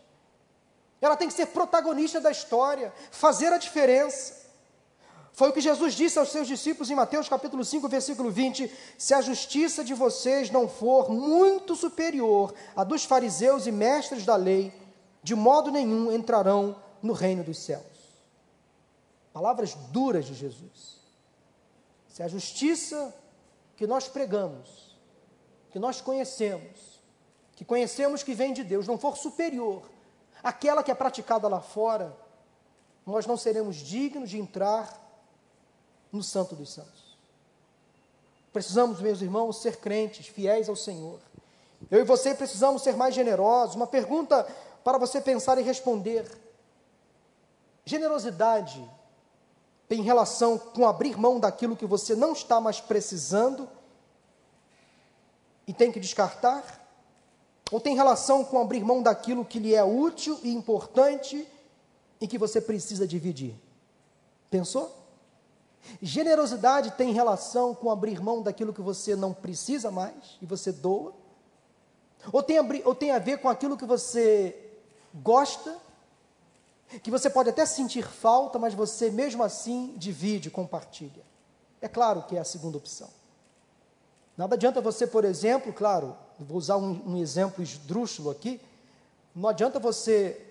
[1.00, 4.40] Ela tem que ser protagonista da história, fazer a diferença.
[5.33, 9.14] Foi o que Jesus disse aos seus discípulos em Mateus capítulo 5, versículo 20: Se
[9.14, 14.73] a justiça de vocês não for muito superior à dos fariseus e mestres da lei,
[15.23, 17.85] de modo nenhum entrarão no reino dos céus.
[19.33, 21.01] Palavras duras de Jesus.
[22.09, 23.14] Se a justiça
[23.77, 24.97] que nós pregamos,
[25.71, 27.01] que nós conhecemos,
[27.55, 29.88] que conhecemos que vem de Deus, não for superior
[30.43, 32.16] àquela que é praticada lá fora,
[33.07, 34.99] nós não seremos dignos de entrar
[36.12, 37.16] no Santo dos Santos.
[38.53, 41.20] Precisamos, meus irmãos, ser crentes, fiéis ao Senhor.
[41.90, 43.77] Eu e você precisamos ser mais generosos.
[43.77, 44.44] Uma pergunta
[44.83, 46.27] para você pensar e responder:
[47.85, 48.88] generosidade
[49.88, 53.68] tem relação com abrir mão daquilo que você não está mais precisando
[55.66, 56.79] e tem que descartar?
[57.70, 61.46] Ou tem relação com abrir mão daquilo que lhe é útil e importante
[62.20, 63.55] e que você precisa dividir?
[64.51, 64.99] Pensou?
[66.03, 71.12] Generosidade tem relação com abrir mão daquilo que você não precisa mais e você doa?
[72.33, 74.57] Ou tem, a, ou tem a ver com aquilo que você
[75.14, 75.77] gosta,
[77.03, 81.23] que você pode até sentir falta, mas você mesmo assim divide, compartilha?
[81.81, 83.09] É claro que é a segunda opção.
[84.37, 88.61] Nada adianta você, por exemplo, claro, vou usar um, um exemplo esdrúxulo aqui,
[89.35, 90.47] não adianta você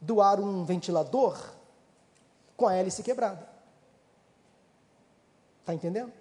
[0.00, 1.38] doar um ventilador
[2.56, 3.55] com a hélice quebrada.
[5.66, 6.12] Está entendendo?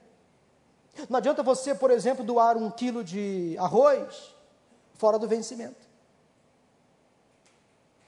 [1.08, 4.34] Não adianta você, por exemplo, doar um quilo de arroz
[4.96, 5.88] fora do vencimento.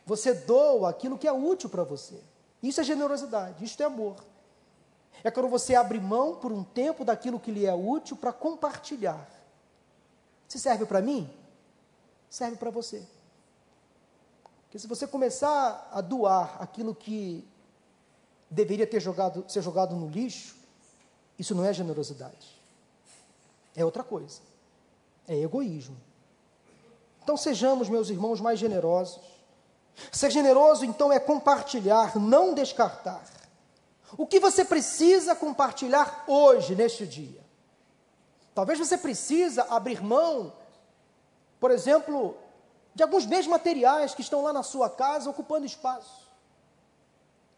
[0.04, 2.20] Você doa aquilo que é útil para você.
[2.64, 4.16] Isso é generosidade, isso é amor.
[5.24, 9.30] É quando você abre mão por um tempo daquilo que lhe é útil para compartilhar.
[10.48, 11.30] Se serve para mim,
[12.32, 13.06] serve para você.
[14.64, 17.48] Porque se você começar a doar aquilo que
[18.50, 20.57] deveria ter jogado, ser jogado no lixo,
[21.38, 22.58] isso não é generosidade.
[23.76, 24.40] É outra coisa.
[25.28, 25.98] É egoísmo.
[27.24, 29.22] Então sejamos, meus irmãos, mais generosos.
[30.12, 33.24] Ser generoso, então, é compartilhar, não descartar.
[34.18, 37.42] O que você precisa compartilhar hoje, neste dia?
[38.54, 40.54] Talvez você precisa abrir mão,
[41.60, 42.38] por exemplo,
[42.96, 46.27] de alguns bens materiais que estão lá na sua casa ocupando espaço.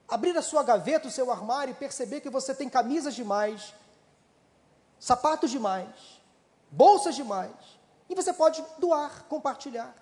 [0.09, 3.73] Abrir a sua gaveta, o seu armário e perceber que você tem camisas demais,
[4.99, 6.19] sapatos demais,
[6.71, 7.53] bolsas demais,
[8.09, 9.93] e você pode doar, compartilhar.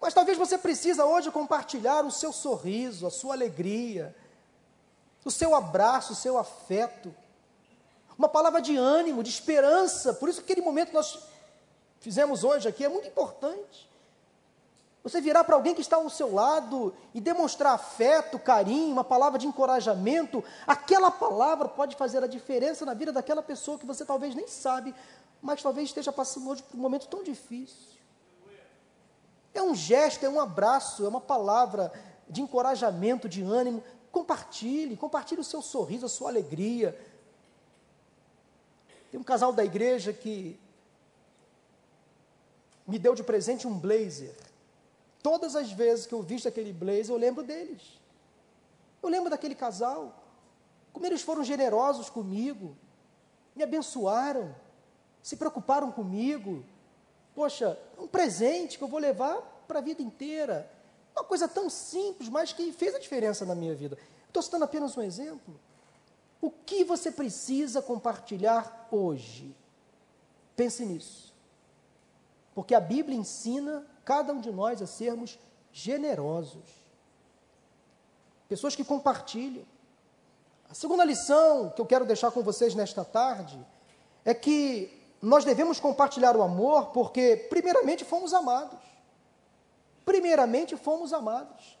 [0.00, 4.14] Mas talvez você precisa hoje compartilhar o seu sorriso, a sua alegria,
[5.24, 7.14] o seu abraço, o seu afeto,
[8.18, 10.14] uma palavra de ânimo, de esperança.
[10.14, 11.18] Por isso aquele momento que nós
[12.00, 13.88] fizemos hoje aqui é muito importante.
[15.06, 19.38] Você virar para alguém que está ao seu lado e demonstrar afeto, carinho, uma palavra
[19.38, 24.34] de encorajamento, aquela palavra pode fazer a diferença na vida daquela pessoa que você talvez
[24.34, 24.92] nem sabe,
[25.40, 28.00] mas talvez esteja passando hoje por um momento tão difícil.
[29.54, 31.92] É um gesto, é um abraço, é uma palavra
[32.28, 33.84] de encorajamento, de ânimo.
[34.10, 37.00] Compartilhe, compartilhe o seu sorriso, a sua alegria.
[39.12, 40.58] Tem um casal da igreja que
[42.84, 44.45] me deu de presente um blazer.
[45.28, 47.82] Todas as vezes que eu visto aquele blazer, eu lembro deles.
[49.02, 50.22] Eu lembro daquele casal.
[50.92, 52.76] Como eles foram generosos comigo,
[53.56, 54.54] me abençoaram,
[55.22, 56.64] se preocuparam comigo,
[57.36, 59.36] Poxa, um presente que eu vou levar
[59.68, 60.72] para a vida inteira.
[61.14, 63.98] Uma coisa tão simples, mas que fez a diferença na minha vida.
[64.26, 65.60] Estou citando apenas um exemplo.
[66.40, 69.54] O que você precisa compartilhar hoje?
[70.56, 71.34] Pense nisso.
[72.54, 75.36] Porque a Bíblia ensina cada um de nós a sermos
[75.72, 76.64] generosos.
[78.48, 79.64] Pessoas que compartilham.
[80.70, 83.58] A segunda lição que eu quero deixar com vocês nesta tarde
[84.24, 88.78] é que nós devemos compartilhar o amor porque, primeiramente, fomos amados.
[90.04, 91.76] Primeiramente, fomos amados.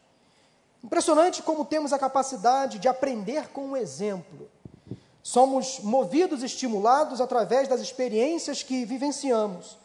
[0.82, 4.50] Impressionante como temos a capacidade de aprender com o exemplo.
[5.22, 9.78] Somos movidos estimulados através das experiências que vivenciamos.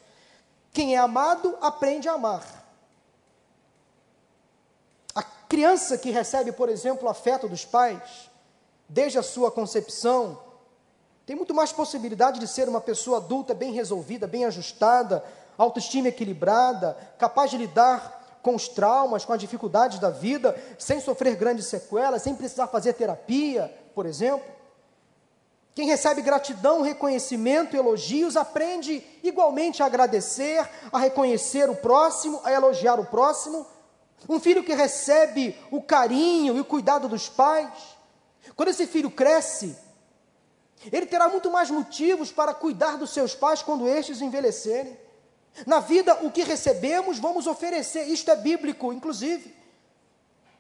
[0.74, 2.44] Quem é amado aprende a amar.
[5.14, 8.30] A criança que recebe, por exemplo, o afeto dos pais,
[8.88, 10.40] desde a sua concepção,
[11.26, 15.24] tem muito mais possibilidade de ser uma pessoa adulta bem resolvida, bem ajustada,
[15.58, 21.36] autoestima equilibrada, capaz de lidar com os traumas, com as dificuldades da vida, sem sofrer
[21.36, 24.61] grandes sequelas, sem precisar fazer terapia, por exemplo.
[25.74, 33.00] Quem recebe gratidão, reconhecimento, elogios, aprende igualmente a agradecer, a reconhecer o próximo, a elogiar
[33.00, 33.66] o próximo.
[34.28, 37.70] Um filho que recebe o carinho e o cuidado dos pais,
[38.56, 39.76] quando esse filho cresce,
[40.92, 44.98] ele terá muito mais motivos para cuidar dos seus pais quando estes envelhecerem.
[45.66, 48.08] Na vida, o que recebemos, vamos oferecer.
[48.08, 49.56] Isto é bíblico, inclusive.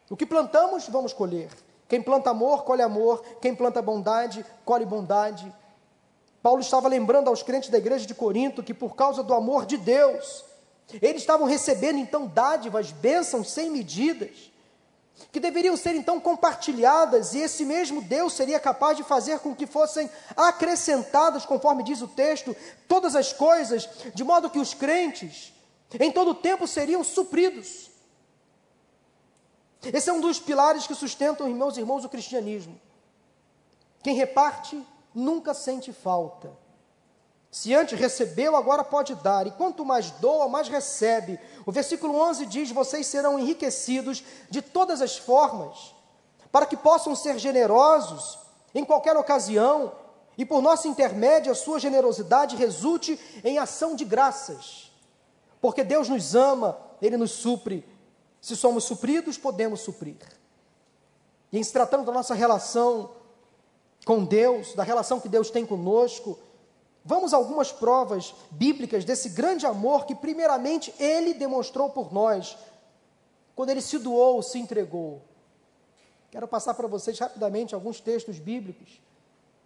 [0.10, 1.50] O que plantamos, vamos colher.
[1.91, 3.21] Quem planta amor, colhe amor.
[3.41, 5.54] Quem planta bondade, colhe bondade.
[6.41, 9.75] Paulo estava lembrando aos crentes da igreja de Corinto que, por causa do amor de
[9.75, 10.45] Deus,
[11.01, 14.49] eles estavam recebendo então dádivas, bênçãos sem medidas
[15.34, 19.67] que deveriam ser então compartilhadas, e esse mesmo Deus seria capaz de fazer com que
[19.67, 22.56] fossem acrescentadas, conforme diz o texto,
[22.87, 25.54] todas as coisas, de modo que os crentes,
[26.00, 27.90] em todo o tempo, seriam supridos.
[29.84, 32.79] Esse é um dos pilares que sustentam, meus irmãos, o cristianismo.
[34.04, 36.52] Quem reparte nunca sente falta.
[37.52, 41.38] Se antes recebeu, agora pode dar, e quanto mais doa, mais recebe.
[41.65, 45.94] O versículo 11 diz: Vocês serão enriquecidos de todas as formas,
[46.52, 48.40] para que possam ser generosos
[48.73, 49.92] em qualquer ocasião,
[50.38, 54.90] e por nosso intermédio a sua generosidade resulte em ação de graças.
[55.60, 57.86] Porque Deus nos ama, Ele nos supre.
[58.42, 60.17] Se somos supridos, podemos suprir.
[61.52, 63.12] E em se tratando da nossa relação
[64.04, 66.39] com Deus, da relação que Deus tem conosco.
[67.06, 72.58] Vamos a algumas provas bíblicas desse grande amor que, primeiramente, Ele demonstrou por nós,
[73.56, 75.21] quando Ele se doou, se entregou.
[76.31, 79.02] Quero passar para vocês rapidamente alguns textos bíblicos.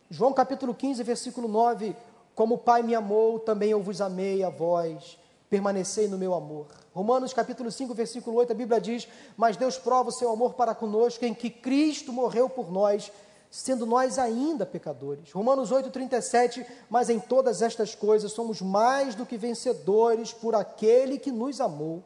[0.10, 1.96] João capítulo 15, versículo 9:
[2.34, 5.18] Como o Pai me amou, também eu vos amei a vós,
[5.50, 6.68] permanecei no meu amor.
[6.94, 10.76] Romanos capítulo 5, versículo 8, a Bíblia diz: Mas Deus prova o seu amor para
[10.76, 13.12] conosco em que Cristo morreu por nós
[13.56, 15.32] sendo nós ainda pecadores.
[15.32, 21.32] Romanos 8,37, mas em todas estas coisas somos mais do que vencedores por aquele que
[21.32, 22.04] nos amou.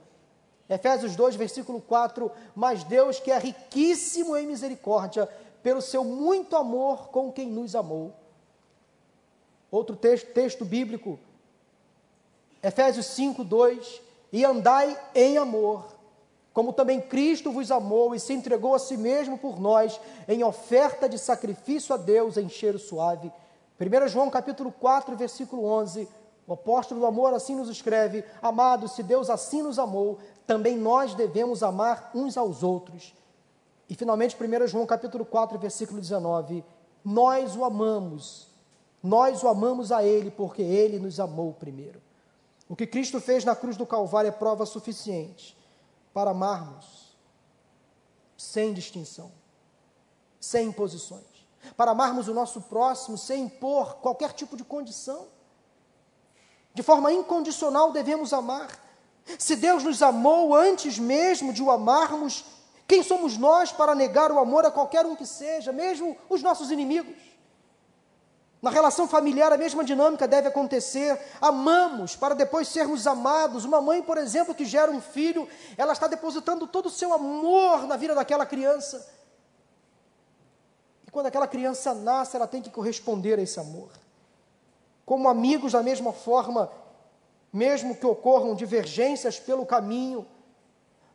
[0.70, 5.28] Efésios 2, versículo 4, mas Deus que é riquíssimo em misericórdia,
[5.64, 8.14] pelo seu muito amor com quem nos amou.
[9.72, 11.20] Outro texto, texto bíblico,
[12.62, 14.02] Efésios 5, 2,
[14.32, 15.86] e andai em amor,
[16.54, 21.08] como também Cristo vos amou e se entregou a si mesmo por nós, em oferta
[21.08, 23.32] de sacrifício a Deus em cheiro suave.
[23.80, 26.08] 1 João capítulo 4, versículo 11,
[26.46, 31.14] o apóstolo do amor assim nos escreve: Amados, se Deus assim nos amou, também nós
[31.14, 33.14] devemos amar uns aos outros.
[33.88, 36.64] E finalmente, 1 João capítulo 4, versículo 19,
[37.06, 38.48] nós o amamos,
[39.02, 42.02] nós o amamos a Ele, porque Ele nos amou primeiro.
[42.70, 45.58] O que Cristo fez na cruz do Calvário é prova suficiente
[46.14, 47.18] para amarmos
[48.38, 49.32] sem distinção,
[50.40, 51.26] sem imposições,
[51.76, 55.28] para amarmos o nosso próximo sem impor qualquer tipo de condição.
[56.76, 58.70] De forma incondicional devemos amar.
[59.40, 62.46] Se Deus nos amou antes mesmo de o amarmos,
[62.88, 66.70] quem somos nós para negar o amor a qualquer um que seja, mesmo os nossos
[66.70, 67.29] inimigos?
[68.62, 71.18] Na relação familiar, a mesma dinâmica deve acontecer.
[71.40, 73.64] Amamos para depois sermos amados.
[73.64, 75.48] Uma mãe, por exemplo, que gera um filho,
[75.78, 79.08] ela está depositando todo o seu amor na vida daquela criança.
[81.08, 83.90] E quando aquela criança nasce, ela tem que corresponder a esse amor.
[85.06, 86.70] Como amigos, da mesma forma,
[87.54, 90.28] mesmo que ocorram divergências pelo caminho,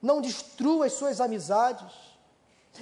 [0.01, 2.13] não destrua as suas amizades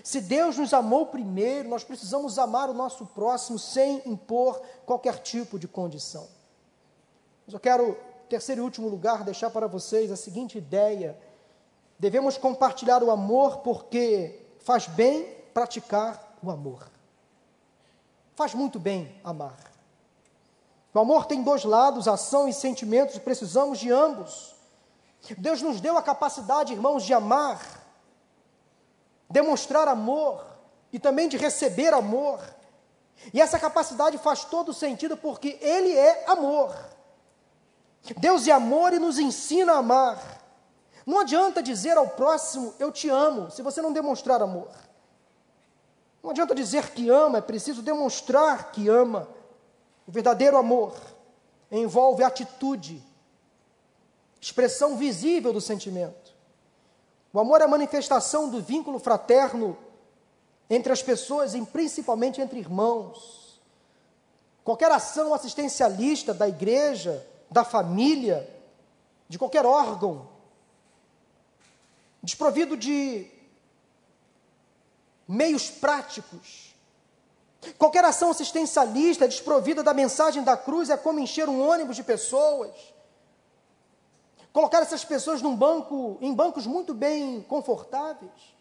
[0.02, 5.58] se Deus nos amou primeiro, nós precisamos amar o nosso próximo sem impor qualquer tipo
[5.58, 6.26] de condição.
[7.46, 11.18] Mas eu quero, terceiro e último lugar, deixar para vocês a seguinte ideia:
[11.98, 16.90] devemos compartilhar o amor porque faz bem praticar o amor.
[18.34, 19.70] Faz muito bem amar.
[20.94, 24.54] O amor tem dois lados, ação e sentimentos, precisamos de ambos.
[25.38, 27.81] Deus nos deu a capacidade, irmãos, de amar
[29.32, 30.44] demonstrar amor
[30.92, 32.40] e também de receber amor.
[33.32, 36.76] E essa capacidade faz todo sentido porque Ele é amor.
[38.18, 40.42] Deus é amor e nos ensina a amar.
[41.06, 44.70] Não adianta dizer ao próximo, eu te amo, se você não demonstrar amor.
[46.22, 49.28] Não adianta dizer que ama, é preciso demonstrar que ama.
[50.06, 50.94] O verdadeiro amor
[51.70, 53.02] envolve atitude,
[54.40, 56.21] expressão visível do sentimento.
[57.32, 59.76] O amor é a manifestação do vínculo fraterno
[60.68, 63.60] entre as pessoas e principalmente entre irmãos.
[64.62, 68.48] Qualquer ação assistencialista da igreja, da família,
[69.28, 70.28] de qualquer órgão,
[72.22, 73.26] desprovido de
[75.26, 76.74] meios práticos,
[77.78, 82.91] qualquer ação assistencialista desprovida da mensagem da cruz é como encher um ônibus de pessoas
[84.52, 88.54] Colocar essas pessoas num banco, em bancos muito bem confortáveis.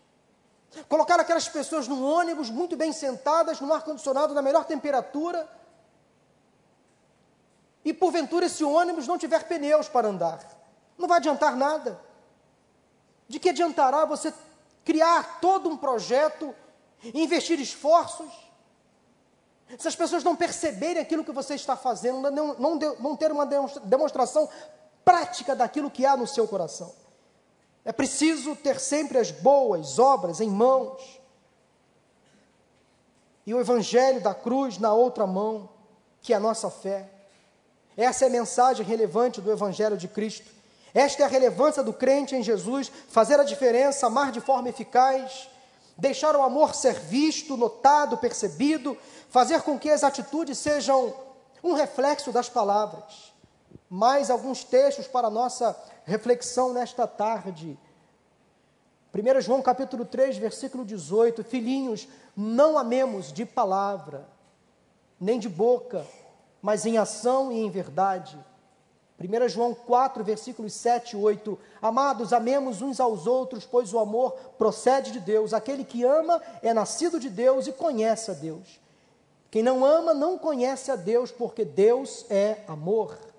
[0.88, 5.50] Colocar aquelas pessoas num ônibus muito bem sentadas, num ar-condicionado na melhor temperatura.
[7.84, 10.39] E porventura esse ônibus não tiver pneus para andar.
[10.98, 12.00] Não vai adiantar nada.
[13.28, 14.34] De que adiantará você
[14.86, 16.56] criar todo um projeto,
[17.14, 18.32] investir esforços,
[19.78, 23.46] se as pessoas não perceberem aquilo que você está fazendo, não, não, não ter uma
[23.46, 24.50] demonstração
[25.04, 26.93] prática daquilo que há no seu coração.
[27.84, 31.20] É preciso ter sempre as boas obras em mãos
[33.45, 35.70] e o Evangelho da cruz na outra mão,
[36.22, 37.10] que é a nossa fé.
[37.97, 40.49] Essa é a mensagem relevante do Evangelho de Cristo.
[40.93, 45.49] Esta é a relevância do crente em Jesus, fazer a diferença, amar de forma eficaz,
[45.97, 48.95] deixar o amor ser visto, notado, percebido,
[49.30, 51.14] fazer com que as atitudes sejam
[51.64, 53.30] um reflexo das palavras
[53.92, 57.78] mais alguns textos para nossa reflexão nesta tarde.
[59.14, 64.26] 1 João capítulo 3, versículo 18: Filhinhos, não amemos de palavra,
[65.20, 66.08] nem de boca,
[66.62, 68.39] mas em ação e em verdade.
[69.20, 74.32] 1 João 4, versículos 7 e 8: Amados, amemos uns aos outros, pois o amor
[74.58, 75.54] procede de Deus.
[75.54, 78.80] Aquele que ama é nascido de Deus e conhece a Deus.
[79.52, 83.30] Quem não ama não conhece a Deus, porque Deus é amor.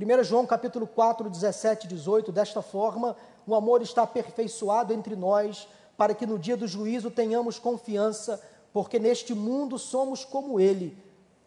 [0.00, 3.14] 1 João capítulo 4, 17 e 18, desta forma,
[3.46, 8.40] o amor está aperfeiçoado entre nós, para que no dia do juízo tenhamos confiança,
[8.72, 10.96] porque neste mundo somos como ele.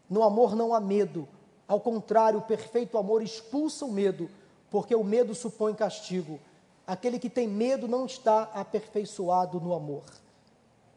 [0.07, 1.27] No amor não há medo,
[1.67, 4.29] ao contrário, o perfeito amor expulsa o medo,
[4.69, 6.39] porque o medo supõe castigo.
[6.85, 10.03] Aquele que tem medo não está aperfeiçoado no amor.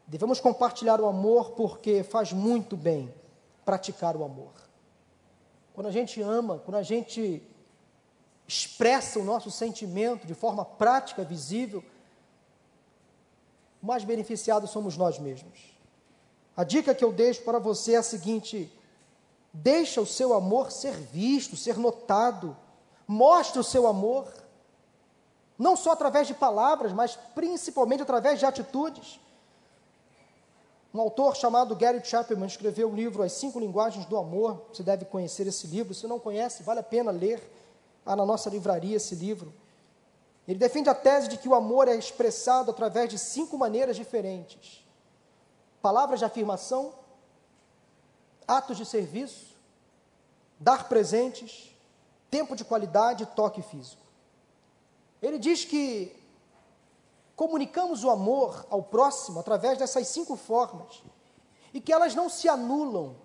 [0.05, 3.11] Devemos compartilhar o amor porque faz muito bem
[3.65, 4.66] praticar o amor.
[5.77, 7.39] Quando a gente ama, quando a gente
[8.47, 11.83] expressa o nosso sentimento de forma prática, visível,
[13.79, 15.77] mais beneficiados somos nós mesmos.
[16.55, 18.73] A dica que eu deixo para você é a seguinte:
[19.53, 22.57] deixa o seu amor ser visto, ser notado.
[23.07, 24.33] Mostre o seu amor
[25.59, 29.19] não só através de palavras, mas principalmente através de atitudes.
[30.97, 34.65] Um autor chamado Gary Chapman escreveu o livro As Cinco Linguagens do Amor.
[34.73, 35.93] Você deve conhecer esse livro.
[35.93, 37.39] Se não conhece, vale a pena ler.
[38.03, 39.53] Há na nossa livraria esse livro.
[40.47, 44.83] Ele defende a tese de que o amor é expressado através de cinco maneiras diferentes:
[45.83, 46.91] palavras de afirmação,
[48.47, 49.53] atos de serviço,
[50.59, 51.77] dar presentes,
[52.31, 54.01] tempo de qualidade e toque físico.
[55.21, 56.16] Ele diz que
[57.37, 61.03] comunicamos o amor ao próximo através dessas cinco formas
[61.71, 63.15] e que elas não se anulam,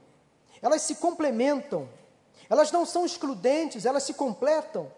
[0.61, 1.89] elas se complementam,
[2.49, 4.93] elas não são excludentes, elas se completam.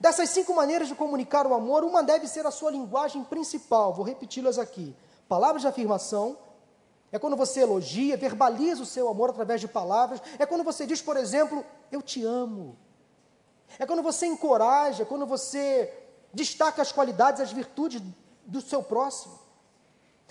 [0.00, 4.04] Dessas cinco maneiras de comunicar o amor, uma deve ser a sua linguagem principal, vou
[4.04, 4.94] repeti-las aqui:
[5.28, 6.36] palavras de afirmação.
[7.10, 10.20] É quando você elogia, verbaliza o seu amor através de palavras.
[10.38, 12.76] É quando você diz, por exemplo, eu te amo.
[13.78, 18.02] É quando você encoraja, quando você destaca as qualidades, as virtudes
[18.46, 19.38] do seu próximo.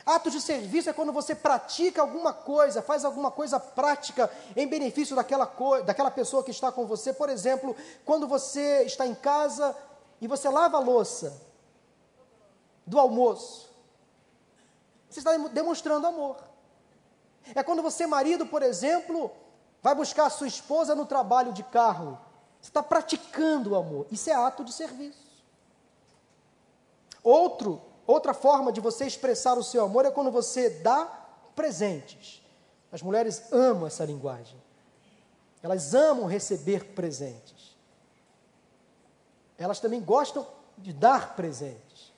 [0.06, 5.16] Atos de serviço é quando você pratica alguma coisa, faz alguma coisa prática em benefício
[5.16, 5.52] daquela,
[5.86, 7.12] daquela pessoa que está com você.
[7.12, 7.76] Por exemplo,
[8.06, 9.76] quando você está em casa
[10.22, 11.42] e você lava a louça
[12.86, 13.70] do almoço,
[15.10, 16.38] você está demonstrando amor.
[17.54, 19.32] É quando você, marido, por exemplo,
[19.82, 22.18] vai buscar a sua esposa no trabalho de carro
[22.62, 24.08] você está praticando o amor.
[24.12, 25.27] Isso é ato de serviço.
[27.28, 31.06] Outro, outra forma de você expressar o seu amor é quando você dá
[31.56, 32.42] presentes.
[32.92, 34.56] As mulheres amam essa linguagem.
[35.62, 37.76] Elas amam receber presentes.
[39.58, 40.48] Elas também gostam
[40.78, 42.14] de dar presentes.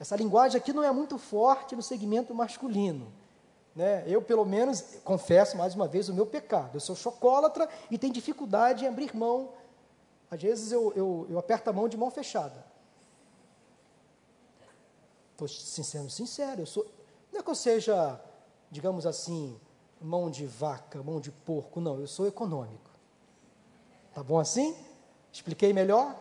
[0.00, 3.12] Essa linguagem aqui não é muito forte no segmento masculino.
[3.76, 4.04] Né?
[4.06, 6.76] Eu, pelo menos, confesso mais uma vez o meu pecado.
[6.76, 9.50] Eu sou chocólatra e tenho dificuldade em abrir mão
[10.34, 12.73] às vezes eu, eu, eu aperto a mão de mão fechada.
[15.34, 16.86] Estou sendo sincero, eu sou,
[17.32, 18.20] não é que eu seja,
[18.70, 19.60] digamos assim,
[20.00, 22.90] mão de vaca, mão de porco, não, eu sou econômico.
[24.14, 24.76] Tá bom assim?
[25.32, 26.16] Expliquei melhor?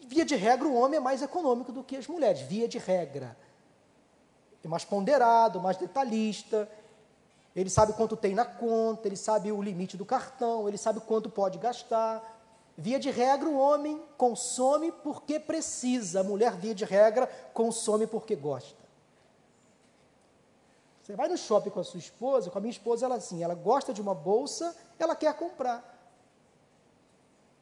[0.00, 3.36] Via de regra, o homem é mais econômico do que as mulheres, via de regra.
[4.64, 6.68] É mais ponderado, mais detalhista,
[7.54, 11.30] ele sabe quanto tem na conta, ele sabe o limite do cartão, ele sabe quanto
[11.30, 12.40] pode gastar.
[12.76, 18.34] Via de regra, o homem consome porque precisa, a mulher, via de regra, consome porque
[18.34, 18.82] gosta.
[21.02, 23.54] Você vai no shopping com a sua esposa, com a minha esposa, ela assim, ela
[23.54, 25.92] gosta de uma bolsa, ela quer comprar.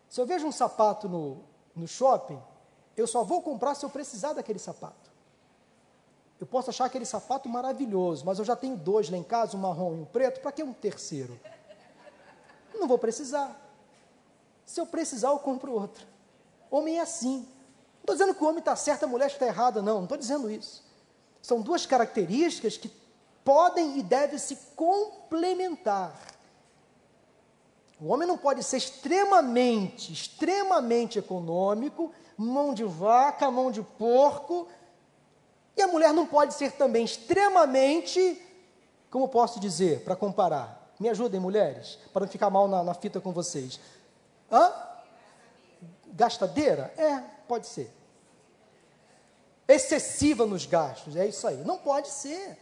[0.09, 1.39] Se eu vejo um sapato no,
[1.75, 2.41] no shopping,
[2.97, 5.11] eu só vou comprar se eu precisar daquele sapato.
[6.39, 9.61] Eu posso achar aquele sapato maravilhoso, mas eu já tenho dois lá em casa, um
[9.61, 11.39] marrom e um preto, para que um terceiro?
[12.75, 13.70] Não vou precisar.
[14.71, 16.07] Se eu precisar, eu compro outra.
[16.71, 17.39] Homem é assim.
[17.39, 19.97] Não estou dizendo que o homem está certo, a mulher está errada, não.
[19.97, 20.85] Não estou dizendo isso.
[21.43, 22.89] São duas características que
[23.45, 26.15] podem e devem se complementar.
[28.01, 34.69] O homem não pode ser extremamente, extremamente econômico, mão de vaca, mão de porco,
[35.77, 38.41] e a mulher não pode ser também extremamente,
[39.11, 40.95] como posso dizer, para comparar?
[41.01, 43.81] Me ajudem, mulheres, para não ficar mal na, na fita com vocês.
[44.51, 44.73] Hã?
[46.13, 46.93] Gastadeira?
[46.97, 47.93] É, pode ser.
[49.69, 51.59] Excessiva nos gastos, é isso aí.
[51.59, 52.59] Não pode ser.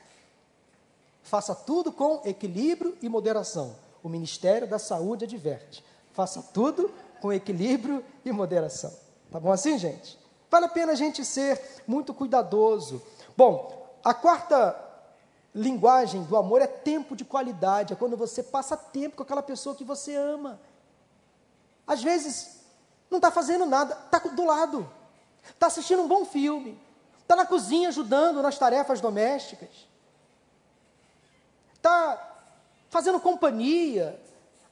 [1.23, 3.75] Faça tudo com equilíbrio e moderação.
[4.03, 5.85] O Ministério da Saúde adverte.
[6.13, 8.93] Faça tudo com equilíbrio e moderação.
[9.31, 10.19] Tá bom assim, gente?
[10.51, 13.03] Vale a pena a gente ser muito cuidadoso.
[13.37, 14.75] Bom, a quarta
[15.55, 19.75] linguagem do amor é tempo de qualidade, é quando você passa tempo com aquela pessoa
[19.75, 20.61] que você ama.
[21.89, 22.61] Às vezes,
[23.11, 24.89] não está fazendo nada, está do lado,
[25.49, 26.79] está assistindo um bom filme,
[27.29, 29.69] Está na cozinha ajudando nas tarefas domésticas.
[31.75, 32.19] Está
[32.89, 34.19] fazendo companhia.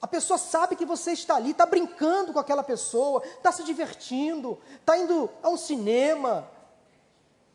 [0.00, 4.58] A pessoa sabe que você está ali, está brincando com aquela pessoa, está se divertindo,
[4.80, 6.50] está indo a um cinema,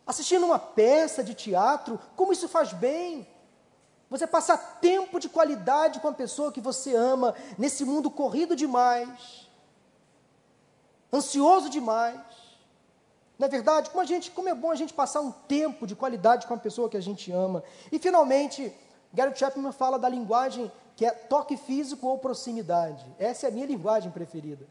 [0.06, 2.00] assistindo uma peça de teatro.
[2.16, 3.28] Como isso faz bem?
[4.08, 9.41] Você passar tempo de qualidade com a pessoa que você ama, nesse mundo corrido demais,
[11.14, 12.20] ansioso demais.
[13.38, 13.90] Não é verdade?
[13.90, 16.58] Como, a gente, como é bom a gente passar um tempo de qualidade com a
[16.58, 17.64] pessoa que a gente ama.
[17.92, 18.74] E, finalmente,
[19.14, 23.06] Gary Chapman fala da linguagem que é toque físico ou proximidade.
[23.18, 24.68] Essa é a minha linguagem preferida.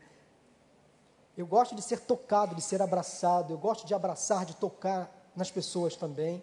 [1.37, 5.51] Eu gosto de ser tocado, de ser abraçado, eu gosto de abraçar, de tocar nas
[5.51, 6.43] pessoas também.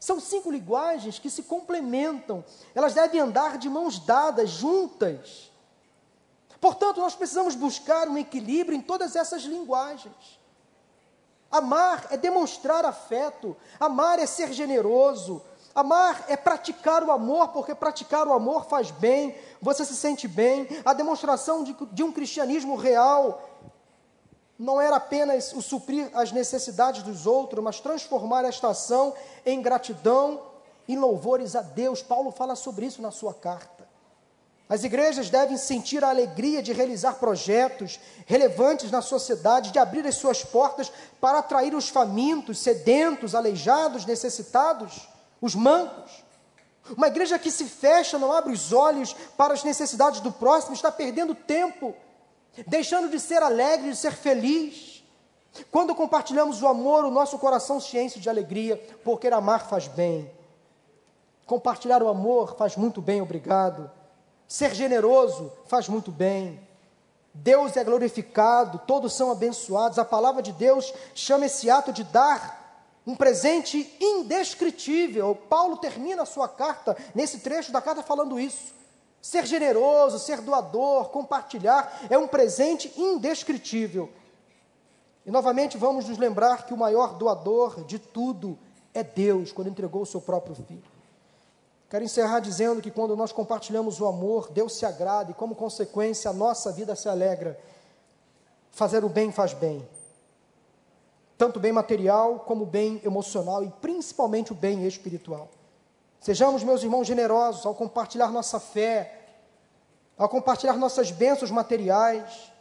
[0.00, 2.44] São cinco linguagens que se complementam,
[2.74, 5.50] elas devem andar de mãos dadas, juntas.
[6.60, 10.38] Portanto, nós precisamos buscar um equilíbrio em todas essas linguagens.
[11.50, 15.42] Amar é demonstrar afeto, amar é ser generoso,
[15.78, 20.66] Amar é praticar o amor, porque praticar o amor faz bem, você se sente bem.
[20.84, 23.48] A demonstração de, de um cristianismo real
[24.58, 29.14] não era apenas o suprir as necessidades dos outros, mas transformar esta ação
[29.46, 30.42] em gratidão
[30.88, 32.02] e louvores a Deus.
[32.02, 33.77] Paulo fala sobre isso na sua carta.
[34.68, 40.16] As igrejas devem sentir a alegria de realizar projetos relevantes na sociedade, de abrir as
[40.16, 45.08] suas portas para atrair os famintos, sedentos, aleijados, necessitados
[45.40, 46.22] os mancos.
[46.94, 50.92] Uma igreja que se fecha, não abre os olhos para as necessidades do próximo, está
[50.92, 51.94] perdendo tempo,
[52.66, 55.02] deixando de ser alegre, de ser feliz.
[55.70, 60.30] Quando compartilhamos o amor, o nosso coração se enche de alegria, porque amar faz bem.
[61.46, 63.97] Compartilhar o amor faz muito bem, obrigado.
[64.48, 66.58] Ser generoso faz muito bem.
[67.34, 69.98] Deus é glorificado, todos são abençoados.
[69.98, 75.34] A palavra de Deus chama esse ato de dar um presente indescritível.
[75.34, 78.74] Paulo termina a sua carta, nesse trecho da carta, falando isso.
[79.20, 84.10] Ser generoso, ser doador, compartilhar é um presente indescritível.
[85.26, 88.58] E novamente vamos nos lembrar que o maior doador de tudo
[88.94, 90.97] é Deus, quando entregou o seu próprio filho.
[91.88, 96.30] Quero encerrar dizendo que quando nós compartilhamos o amor, Deus se agrada e, como consequência,
[96.30, 97.58] a nossa vida se alegra.
[98.70, 99.88] Fazer o bem faz bem
[101.38, 105.48] tanto bem material como bem emocional e principalmente o bem espiritual.
[106.20, 109.26] Sejamos, meus irmãos, generosos ao compartilhar nossa fé,
[110.18, 112.52] ao compartilhar nossas bênçãos materiais.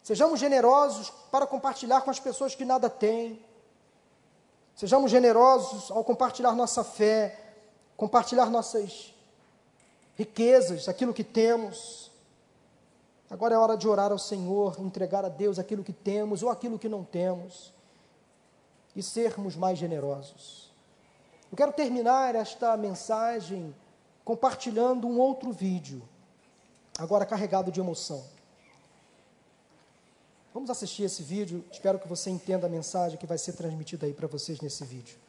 [0.00, 3.44] Sejamos generosos para compartilhar com as pessoas que nada têm.
[4.76, 7.36] Sejamos generosos ao compartilhar nossa fé,
[7.98, 9.12] compartilhar nossas
[10.16, 12.10] riquezas, aquilo que temos.
[13.28, 16.78] Agora é hora de orar ao Senhor, entregar a Deus aquilo que temos ou aquilo
[16.78, 17.74] que não temos
[18.94, 20.70] e sermos mais generosos.
[21.50, 23.74] Eu quero terminar esta mensagem
[24.24, 26.00] compartilhando um outro vídeo,
[26.98, 28.24] agora carregado de emoção.
[30.54, 34.12] Vamos assistir esse vídeo, espero que você entenda a mensagem que vai ser transmitida aí
[34.12, 35.27] para vocês nesse vídeo.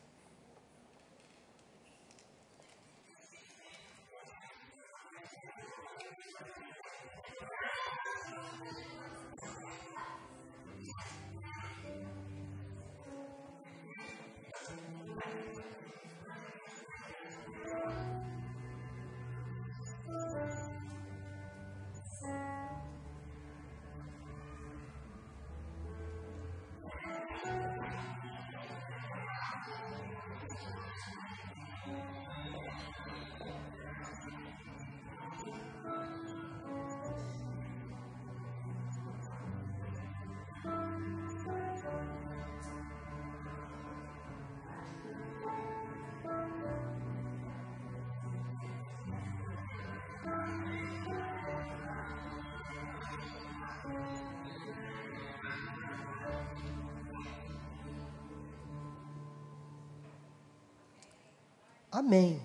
[61.99, 62.41] Amém.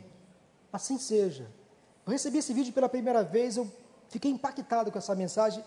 [0.72, 1.48] Assim seja.
[2.04, 3.70] Eu recebi esse vídeo pela primeira vez, eu
[4.08, 5.64] fiquei impactado com essa mensagem.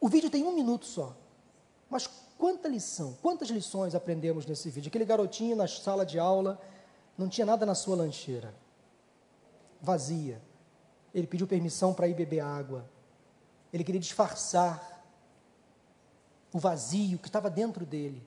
[0.00, 1.14] O vídeo tem um minuto só.
[1.90, 4.88] Mas quanta lição, quantas lições aprendemos nesse vídeo?
[4.88, 6.58] Aquele garotinho na sala de aula
[7.18, 8.54] não tinha nada na sua lancheira,
[9.80, 10.40] vazia.
[11.14, 12.88] Ele pediu permissão para ir beber água.
[13.74, 15.04] Ele queria disfarçar
[16.50, 18.26] o vazio que estava dentro dele.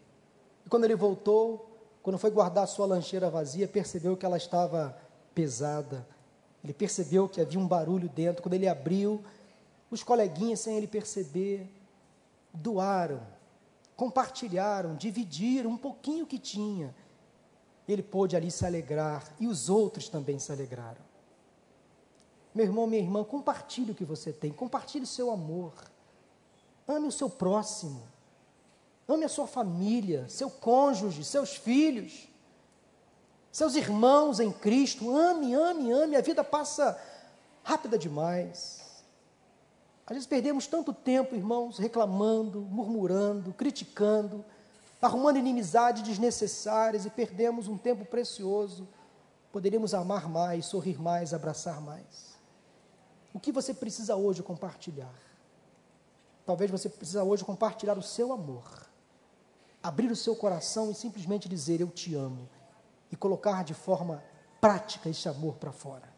[0.64, 1.69] E quando ele voltou,
[2.02, 4.98] quando foi guardar sua lancheira vazia, percebeu que ela estava
[5.34, 6.08] pesada.
[6.64, 8.42] Ele percebeu que havia um barulho dentro.
[8.42, 9.24] Quando ele abriu,
[9.92, 11.70] os coleguinhas, sem ele perceber,
[12.54, 13.22] doaram,
[13.96, 16.94] compartilharam, dividiram um pouquinho que tinha
[17.94, 21.02] ele pôde ali se alegrar e os outros também se alegraram.
[22.54, 25.74] Meu irmão, minha irmã, compartilhe o que você tem, compartilhe o seu amor.
[26.88, 28.02] Ame o seu próximo.
[29.10, 32.28] Ame a sua família, seu cônjuge, seus filhos,
[33.52, 35.18] seus irmãos em Cristo.
[35.18, 36.16] Ame, ame, ame.
[36.16, 36.96] A vida passa
[37.64, 39.04] rápida demais.
[40.06, 44.46] Às vezes perdemos tanto tempo, irmãos, reclamando, murmurando, criticando,
[45.02, 48.88] arrumando inimizades desnecessárias e perdemos um tempo precioso.
[49.52, 52.38] Poderíamos amar mais, sorrir mais, abraçar mais.
[53.34, 55.14] O que você precisa hoje compartilhar?
[56.46, 58.89] Talvez você precisa hoje compartilhar o seu amor.
[59.82, 62.50] Abrir o seu coração e simplesmente dizer eu te amo
[63.12, 64.24] e colocar de forma
[64.60, 66.10] prática esse amor para fora.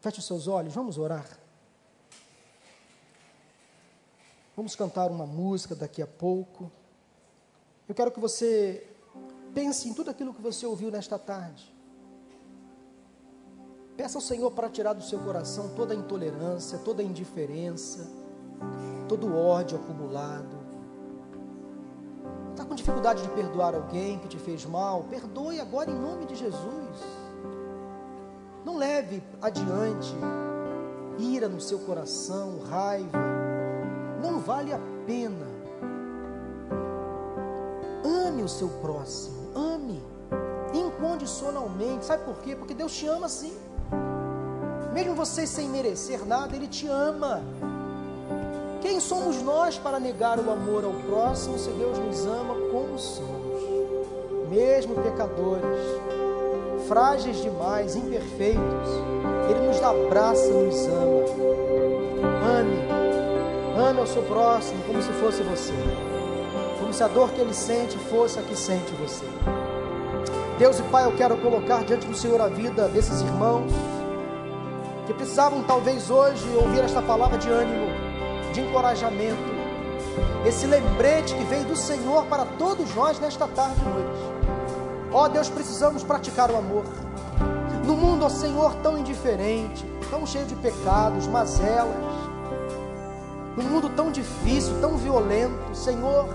[0.00, 1.26] Feche os seus olhos, vamos orar.
[4.56, 6.70] Vamos cantar uma música daqui a pouco.
[7.88, 8.88] Eu quero que você
[9.52, 11.74] pense em tudo aquilo que você ouviu nesta tarde.
[13.96, 18.06] Peça ao Senhor para tirar do seu coração toda a intolerância, toda a indiferença,
[19.08, 20.65] todo o ódio acumulado.
[22.56, 25.04] Está com dificuldade de perdoar alguém que te fez mal?
[25.10, 27.04] Perdoe agora em nome de Jesus.
[28.64, 30.16] Não leve adiante
[31.18, 33.18] ira no seu coração, raiva
[34.22, 35.46] não vale a pena.
[38.26, 40.02] Ame o seu próximo, ame
[40.72, 42.06] incondicionalmente.
[42.06, 42.56] Sabe por quê?
[42.56, 43.54] Porque Deus te ama assim.
[44.94, 47.42] Mesmo você sem merecer nada, Ele te ama.
[48.86, 53.60] Quem somos nós para negar o amor ao próximo se Deus nos ama como somos?
[54.48, 55.80] Mesmo pecadores,
[56.86, 58.88] frágeis demais, imperfeitos,
[59.50, 61.24] Ele nos abraça, nos ama.
[62.60, 65.74] Ame Ame ao seu próximo como se fosse você.
[66.78, 69.24] Como se a dor que ele sente fosse a que sente você.
[70.60, 73.72] Deus e Pai, eu quero colocar diante do Senhor a vida desses irmãos
[75.08, 78.05] que precisavam talvez hoje ouvir esta palavra de ânimo,
[78.56, 79.36] de encorajamento,
[80.46, 85.12] esse lembrete que veio do Senhor para todos nós nesta tarde e noite.
[85.12, 86.84] Ó oh, Deus, precisamos praticar o amor.
[87.84, 91.94] No mundo, ó Senhor, tão indiferente, tão cheio de pecados, mazelas,
[93.58, 96.26] num mundo tão difícil, tão violento, Senhor,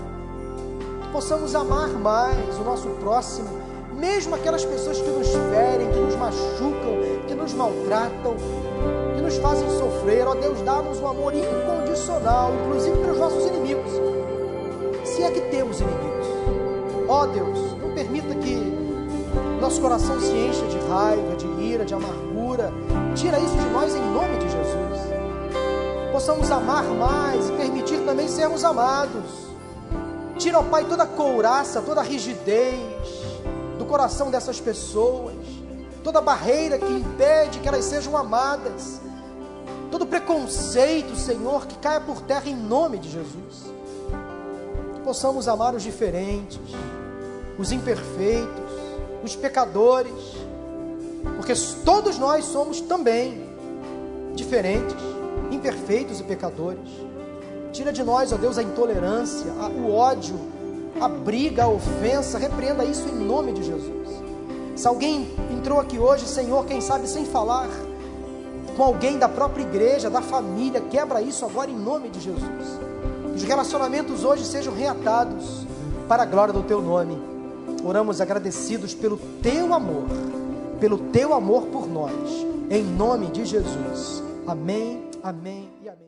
[1.02, 3.48] que possamos amar mais o nosso próximo,
[3.94, 8.36] mesmo aquelas pessoas que nos ferem, que nos machucam, que nos maltratam,
[9.22, 10.26] nos fazem sofrer.
[10.26, 13.92] Ó Deus, dá-nos um amor incondicional, inclusive para os nossos inimigos,
[15.04, 16.26] se é que temos inimigos.
[17.08, 18.56] Ó Deus, não permita que
[19.60, 22.72] nosso coração se encha de raiva, de ira, de amargura.
[23.14, 25.22] Tira isso de nós em nome de Jesus
[26.12, 29.50] possamos amar mais e permitir também sermos amados.
[30.38, 32.78] Tira, ó Pai, toda a couraça, toda a rigidez
[33.78, 35.34] do coração dessas pessoas,
[36.04, 39.00] toda barreira que impede que elas sejam amadas,
[39.92, 43.70] todo preconceito, Senhor, que caia por terra em nome de Jesus.
[44.94, 46.58] Que possamos amar os diferentes,
[47.58, 48.72] os imperfeitos,
[49.22, 50.14] os pecadores,
[51.36, 51.52] porque
[51.84, 53.46] todos nós somos também
[54.34, 54.96] diferentes
[55.50, 56.88] imperfeitos e pecadores.
[57.70, 60.38] Tira de nós, ó Deus, a intolerância, o ódio,
[60.98, 62.38] a briga, a ofensa.
[62.38, 64.08] Repreenda isso em nome de Jesus.
[64.74, 67.68] Se alguém entrou aqui hoje, Senhor, quem sabe sem falar
[68.76, 72.80] com alguém da própria igreja, da família, quebra isso agora em nome de Jesus.
[73.34, 75.66] Os relacionamentos hoje sejam reatados
[76.08, 77.20] para a glória do teu nome.
[77.84, 80.04] Oramos agradecidos pelo teu amor,
[80.80, 82.12] pelo teu amor por nós,
[82.70, 84.22] em nome de Jesus.
[84.46, 86.01] Amém Amém e amém.